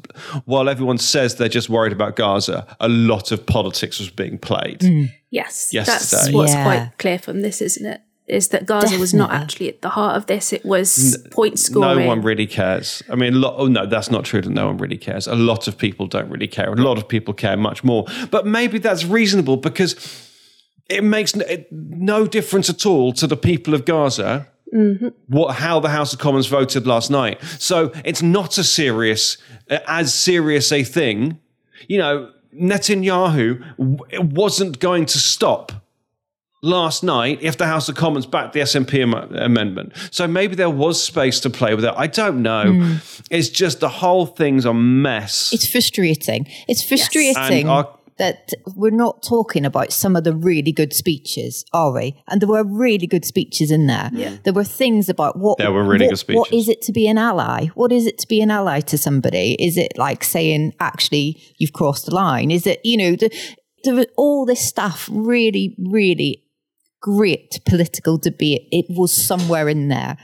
while 0.46 0.70
everyone 0.70 0.98
says 0.98 1.36
they're 1.36 1.48
just 1.50 1.70
worried 1.70 1.94
about 1.94 2.16
Gaza, 2.16 2.66
a 2.80 2.90
lot 2.90 3.32
of 3.32 3.46
politics 3.46 4.00
was 4.00 4.10
being 4.10 4.40
played. 4.40 4.80
Mm. 4.80 5.12
Yes, 5.30 5.72
yesterday. 5.72 6.22
that's 6.22 6.32
what's 6.32 6.54
yeah. 6.54 6.64
quite 6.64 6.98
clear 6.98 7.20
from 7.20 7.42
this, 7.42 7.62
isn't 7.62 7.86
it? 7.86 8.02
Is 8.28 8.50
that 8.50 8.66
Gaza 8.66 8.86
Definitely. 8.86 9.02
was 9.02 9.14
not 9.14 9.32
actually 9.32 9.68
at 9.70 9.82
the 9.82 9.90
heart 9.90 10.16
of 10.16 10.28
this. 10.28 10.54
It 10.54 10.64
was 10.66 11.18
point 11.32 11.60
scoring. 11.60 12.00
No 12.00 12.08
one 12.08 12.22
really 12.22 12.48
cares. 12.48 13.04
I 13.10 13.16
mean, 13.16 13.42
lot, 13.42 13.56
oh 13.58 13.68
no, 13.68 13.86
that's 13.86 14.10
not 14.10 14.24
true 14.24 14.42
that 14.42 14.50
no 14.50 14.68
one 14.68 14.78
really 14.78 14.98
cares. 14.98 15.28
A 15.28 15.36
lot 15.36 15.68
of 15.68 15.78
people 15.78 16.08
don't 16.08 16.30
really 16.30 16.48
care. 16.48 16.72
A 16.72 16.76
lot 16.76 16.98
of 16.98 17.08
people 17.08 17.34
care 17.34 17.58
much 17.58 17.84
more. 17.84 18.06
But 18.32 18.46
maybe 18.48 18.80
that's 18.80 19.04
reasonable 19.04 19.58
because 19.58 19.96
it 20.90 21.04
makes 21.04 21.34
no 21.72 22.26
difference 22.26 22.70
at 22.70 22.86
all 22.86 23.14
to 23.14 23.28
the 23.28 23.38
people 23.38 23.74
of 23.74 23.86
Gaza 23.86 24.48
Mm-hmm. 24.74 25.10
what 25.28 25.58
how 25.58 25.80
the 25.80 25.90
House 25.90 26.14
of 26.14 26.20
Commons 26.20 26.48
voted 26.48 26.88
last 26.88 27.12
night. 27.12 27.40
So 27.60 27.92
it's 28.04 28.24
not 28.24 28.58
a 28.58 28.64
serious, 28.64 29.38
as 29.70 30.12
serious 30.12 30.72
a 30.72 30.84
thing. 30.84 31.38
You 31.88 32.00
know, 32.00 32.32
Netanyahu 32.60 34.34
wasn't 34.34 34.80
going 34.80 35.06
to 35.06 35.20
stop 35.20 35.83
last 36.64 37.04
night 37.04 37.40
if 37.42 37.58
the 37.58 37.68
House 37.68 37.90
of 37.90 37.96
Commons 37.96 38.26
backed 38.26 38.54
the 38.54 38.62
SNP 38.62 39.02
am- 39.02 39.36
amendment. 39.36 39.94
So 40.10 40.28
maybe 40.28 40.56
there 40.56 40.70
was 40.70 41.04
space 41.04 41.40
to 41.42 41.50
play 41.50 41.76
with 41.76 41.86
it. 41.86 41.94
I 41.96 42.08
don't 42.08 42.42
know. 42.42 42.64
Mm. 42.66 43.28
It's 43.30 43.50
just 43.50 43.82
the 43.82 43.90
whole 43.90 44.26
thing's 44.26 44.66
a 44.66 44.74
mess. 44.74 45.54
It's 45.54 45.70
frustrating. 45.70 46.48
It's 46.68 46.84
frustrating. 46.84 47.68
Yes. 47.68 47.86
That 48.20 48.52
we're 48.76 48.92
not 48.92 49.24
talking 49.24 49.66
about 49.66 49.92
some 49.92 50.16
of 50.16 50.24
the 50.24 50.36
really 50.36 50.72
good 50.72 50.94
speeches, 50.94 51.66
are 51.74 51.92
we? 51.92 52.22
And 52.28 52.40
there 52.40 52.48
were 52.48 52.64
really 52.64 53.08
good 53.08 53.26
speeches 53.26 53.72
in 53.72 53.88
there. 53.88 54.12
Yeah. 54.14 54.38
There 54.44 54.54
were 54.54 54.64
things 54.64 55.10
about 55.10 55.40
what 55.40 55.58
there 55.58 55.72
were 55.72 55.84
really 55.84 56.06
what, 56.06 56.12
good 56.12 56.20
speeches. 56.20 56.38
What 56.38 56.54
is 56.54 56.70
it 56.70 56.84
to 56.84 56.92
be 56.92 57.08
an 57.08 57.18
ally? 57.18 57.68
What 57.74 57.92
is 57.92 58.06
it 58.06 58.20
to 58.20 58.28
be 58.28 58.40
an 58.40 58.52
ally 58.52 58.82
to 58.82 59.00
somebody? 59.00 59.56
Is 59.60 59.78
it 59.78 59.94
like 59.98 60.24
saying, 60.24 60.76
actually, 60.80 61.42
you've 61.58 61.74
crossed 61.74 62.06
the 62.06 62.14
line? 62.14 62.52
Is 62.52 62.68
it, 62.68 62.82
you 62.84 62.98
know, 62.98 63.16
the, 63.16 63.32
there 63.84 63.96
was 63.96 64.06
all 64.16 64.46
this 64.46 64.62
stuff 64.62 65.10
really, 65.12 65.76
really 65.80 66.44
great 67.04 67.60
political 67.66 68.18
debate. 68.18 68.68
It 68.72 68.86
was 68.90 69.12
somewhere 69.12 69.70
in 69.70 69.90
there. 69.90 70.18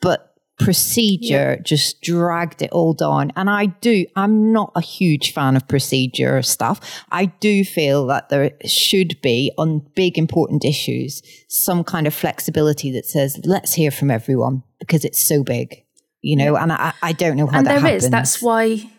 But 0.00 0.34
procedure 0.58 1.56
yeah. 1.56 1.62
just 1.62 2.00
dragged 2.00 2.62
it 2.62 2.70
all 2.70 2.94
down. 2.94 3.32
And 3.36 3.50
I 3.50 3.66
do, 3.66 4.06
I'm 4.16 4.52
not 4.52 4.72
a 4.74 4.80
huge 4.80 5.32
fan 5.32 5.56
of 5.56 5.66
procedure 5.68 6.40
stuff. 6.42 7.04
I 7.10 7.26
do 7.26 7.64
feel 7.64 8.06
that 8.06 8.28
there 8.28 8.52
should 8.64 9.20
be 9.20 9.52
on 9.58 9.86
big 9.94 10.16
important 10.16 10.64
issues 10.64 11.22
some 11.48 11.84
kind 11.84 12.06
of 12.06 12.14
flexibility 12.14 12.90
that 12.92 13.04
says, 13.04 13.40
let's 13.44 13.74
hear 13.74 13.90
from 13.90 14.10
everyone 14.10 14.62
because 14.78 15.04
it's 15.04 15.22
so 15.22 15.42
big, 15.42 15.84
you 16.22 16.36
know, 16.36 16.56
and 16.56 16.72
I, 16.72 16.92
I 17.02 17.12
don't 17.12 17.36
know 17.36 17.46
how 17.46 17.58
and 17.58 17.66
that 17.66 17.70
there 17.72 17.80
happens. 17.80 18.04
is. 18.04 18.10
That's 18.10 18.40
why, 18.40 18.90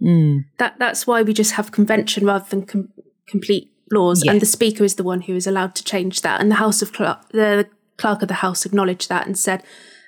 mm. 0.00 0.44
that, 0.58 0.76
that's 0.78 1.06
why 1.06 1.22
we 1.22 1.34
just 1.34 1.52
have 1.52 1.72
convention 1.72 2.24
rather 2.24 2.46
than 2.48 2.66
com- 2.66 2.92
complete 3.26 3.73
laws. 3.90 4.22
Yes. 4.24 4.32
And 4.32 4.40
the 4.40 4.46
speaker 4.46 4.84
is 4.84 4.96
the 4.96 5.04
one 5.04 5.22
who 5.22 5.34
is 5.34 5.46
allowed 5.46 5.74
to 5.76 5.84
change 5.84 6.22
that. 6.22 6.40
And 6.40 6.50
the 6.50 6.56
House 6.56 6.82
of 6.82 6.92
Clerk, 6.92 7.28
the 7.30 7.68
clerk 7.96 8.22
of 8.22 8.28
the 8.28 8.34
House 8.34 8.66
acknowledged 8.66 9.08
that 9.08 9.26
and 9.26 9.38
said, 9.38 9.62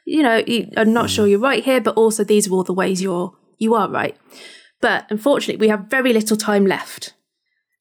you 0.05 0.23
know, 0.23 0.43
I'm 0.77 0.93
not 0.93 1.11
sure 1.11 1.27
you're 1.27 1.39
right 1.39 1.65
here, 1.65 1.81
but 1.81 1.97
also 1.97 2.25
these 2.25 2.49
are 2.49 2.53
all 2.53 2.65
the 2.65 2.73
ways 2.73 3.03
you're 3.03 3.37
you 3.59 3.75
are 3.75 3.89
right. 3.89 4.17
But 4.81 5.07
unfortunately, 5.11 5.61
we 5.61 5.69
have 5.69 5.87
very 5.91 6.13
little 6.13 6.37
time 6.37 6.67
left. 6.67 7.15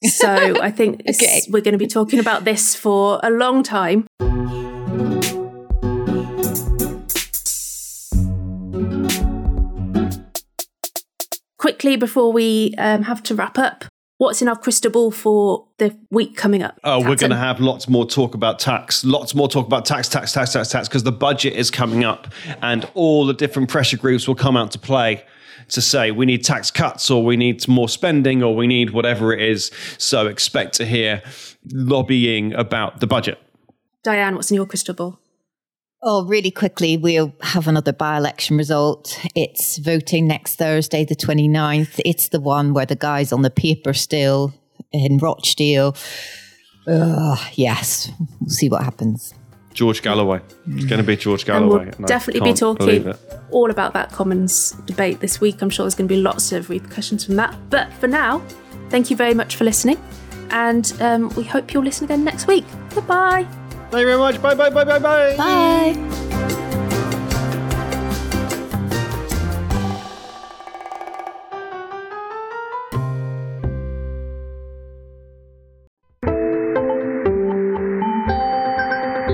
So 0.03 0.27
I 0.61 0.71
think 0.71 1.01
okay. 1.07 1.41
we're 1.49 1.61
going 1.61 1.73
to 1.73 1.77
be 1.77 1.87
talking 1.87 2.19
about 2.19 2.45
this 2.45 2.75
for 2.75 3.19
a 3.23 3.29
long 3.29 3.63
time. 3.63 4.07
Quickly 11.57 11.95
before 11.95 12.31
we 12.31 12.75
um, 12.77 13.03
have 13.03 13.23
to 13.23 13.35
wrap 13.35 13.57
up, 13.57 13.85
What's 14.17 14.41
in 14.41 14.47
our 14.47 14.55
crystal 14.55 14.91
ball 14.91 15.11
for 15.11 15.67
the 15.77 15.97
week 16.09 16.37
coming 16.37 16.63
up? 16.63 16.79
Oh, 16.85 16.99
Captain? 16.99 17.09
we're 17.09 17.15
going 17.17 17.29
to 17.31 17.37
have 17.37 17.59
lots 17.59 17.89
more 17.89 18.05
talk 18.05 18.33
about 18.33 18.59
tax, 18.59 19.03
lots 19.03 19.35
more 19.35 19.49
talk 19.49 19.67
about 19.67 19.83
tax, 19.83 20.07
tax, 20.07 20.31
tax, 20.31 20.53
tax, 20.53 20.69
tax, 20.69 20.87
because 20.87 21.03
the 21.03 21.11
budget 21.11 21.53
is 21.53 21.69
coming 21.69 22.05
up 22.05 22.27
and 22.61 22.89
all 22.93 23.25
the 23.25 23.33
different 23.33 23.67
pressure 23.67 23.97
groups 23.97 24.25
will 24.25 24.35
come 24.35 24.55
out 24.55 24.71
to 24.71 24.79
play 24.79 25.21
to 25.67 25.81
say 25.81 26.11
we 26.11 26.25
need 26.25 26.45
tax 26.45 26.71
cuts 26.71 27.11
or 27.11 27.25
we 27.25 27.35
need 27.35 27.67
more 27.67 27.89
spending 27.89 28.41
or 28.41 28.55
we 28.55 28.67
need 28.67 28.91
whatever 28.91 29.33
it 29.33 29.41
is. 29.41 29.69
So 29.97 30.27
expect 30.27 30.75
to 30.75 30.85
hear 30.85 31.21
lobbying 31.73 32.53
about 32.53 33.01
the 33.01 33.07
budget. 33.07 33.37
Diane, 34.03 34.35
what's 34.35 34.49
in 34.49 34.55
your 34.55 34.65
crystal 34.65 34.93
ball? 34.93 35.19
Oh, 36.07 36.23
really 36.23 36.51
quickly, 36.51 36.97
we'll 36.97 37.33
have 37.41 37.67
another 37.67 37.91
by 37.91 38.15
election 38.15 38.57
result. 38.57 39.19
It's 39.33 39.79
voting 39.79 40.27
next 40.27 40.55
Thursday, 40.55 41.03
the 41.03 41.15
29th. 41.15 41.99
It's 42.05 42.29
the 42.29 42.39
one 42.39 42.75
where 42.75 42.85
the 42.85 42.95
guy's 42.95 43.33
on 43.33 43.41
the 43.41 43.49
paper 43.49 43.91
still 43.91 44.53
in 44.91 45.17
Rochdale. 45.17 45.95
Uh, 46.87 47.37
yes, 47.53 48.11
we'll 48.39 48.51
see 48.51 48.69
what 48.69 48.83
happens. 48.83 49.33
George 49.73 50.03
Galloway. 50.03 50.41
It's 50.67 50.85
going 50.85 51.01
to 51.01 51.03
be 51.03 51.17
George 51.17 51.43
Galloway. 51.43 51.87
And 51.87 51.95
we'll 51.97 52.07
definitely 52.07 52.51
be 52.51 52.53
talking 52.53 53.11
all 53.49 53.71
about 53.71 53.93
that 53.93 54.11
Commons 54.11 54.73
debate 54.85 55.21
this 55.21 55.41
week. 55.41 55.59
I'm 55.63 55.71
sure 55.71 55.85
there's 55.85 55.95
going 55.95 56.07
to 56.07 56.15
be 56.15 56.21
lots 56.21 56.51
of 56.51 56.69
repercussions 56.69 57.25
from 57.25 57.35
that. 57.37 57.57
But 57.71 57.91
for 57.93 58.07
now, 58.07 58.43
thank 58.89 59.09
you 59.09 59.17
very 59.17 59.33
much 59.33 59.55
for 59.55 59.63
listening. 59.63 59.99
And 60.51 60.93
um, 61.01 61.29
we 61.29 61.43
hope 61.43 61.73
you'll 61.73 61.83
listen 61.83 62.05
again 62.05 62.23
next 62.23 62.45
week. 62.45 62.65
Goodbye. 62.93 63.47
Thank 63.91 64.01
you 64.01 64.07
very 64.07 64.17
much. 64.17 64.41
Bye, 64.41 64.55
bye, 64.55 64.69
bye, 64.69 64.83
bye, 64.83 64.99
bye. 64.99 65.37
Bye. 65.37 66.15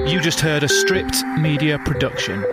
You 0.07 0.19
just 0.19 0.41
heard 0.41 0.63
a 0.63 0.67
stripped 0.69 1.23
media 1.39 1.79
production. 1.79 2.43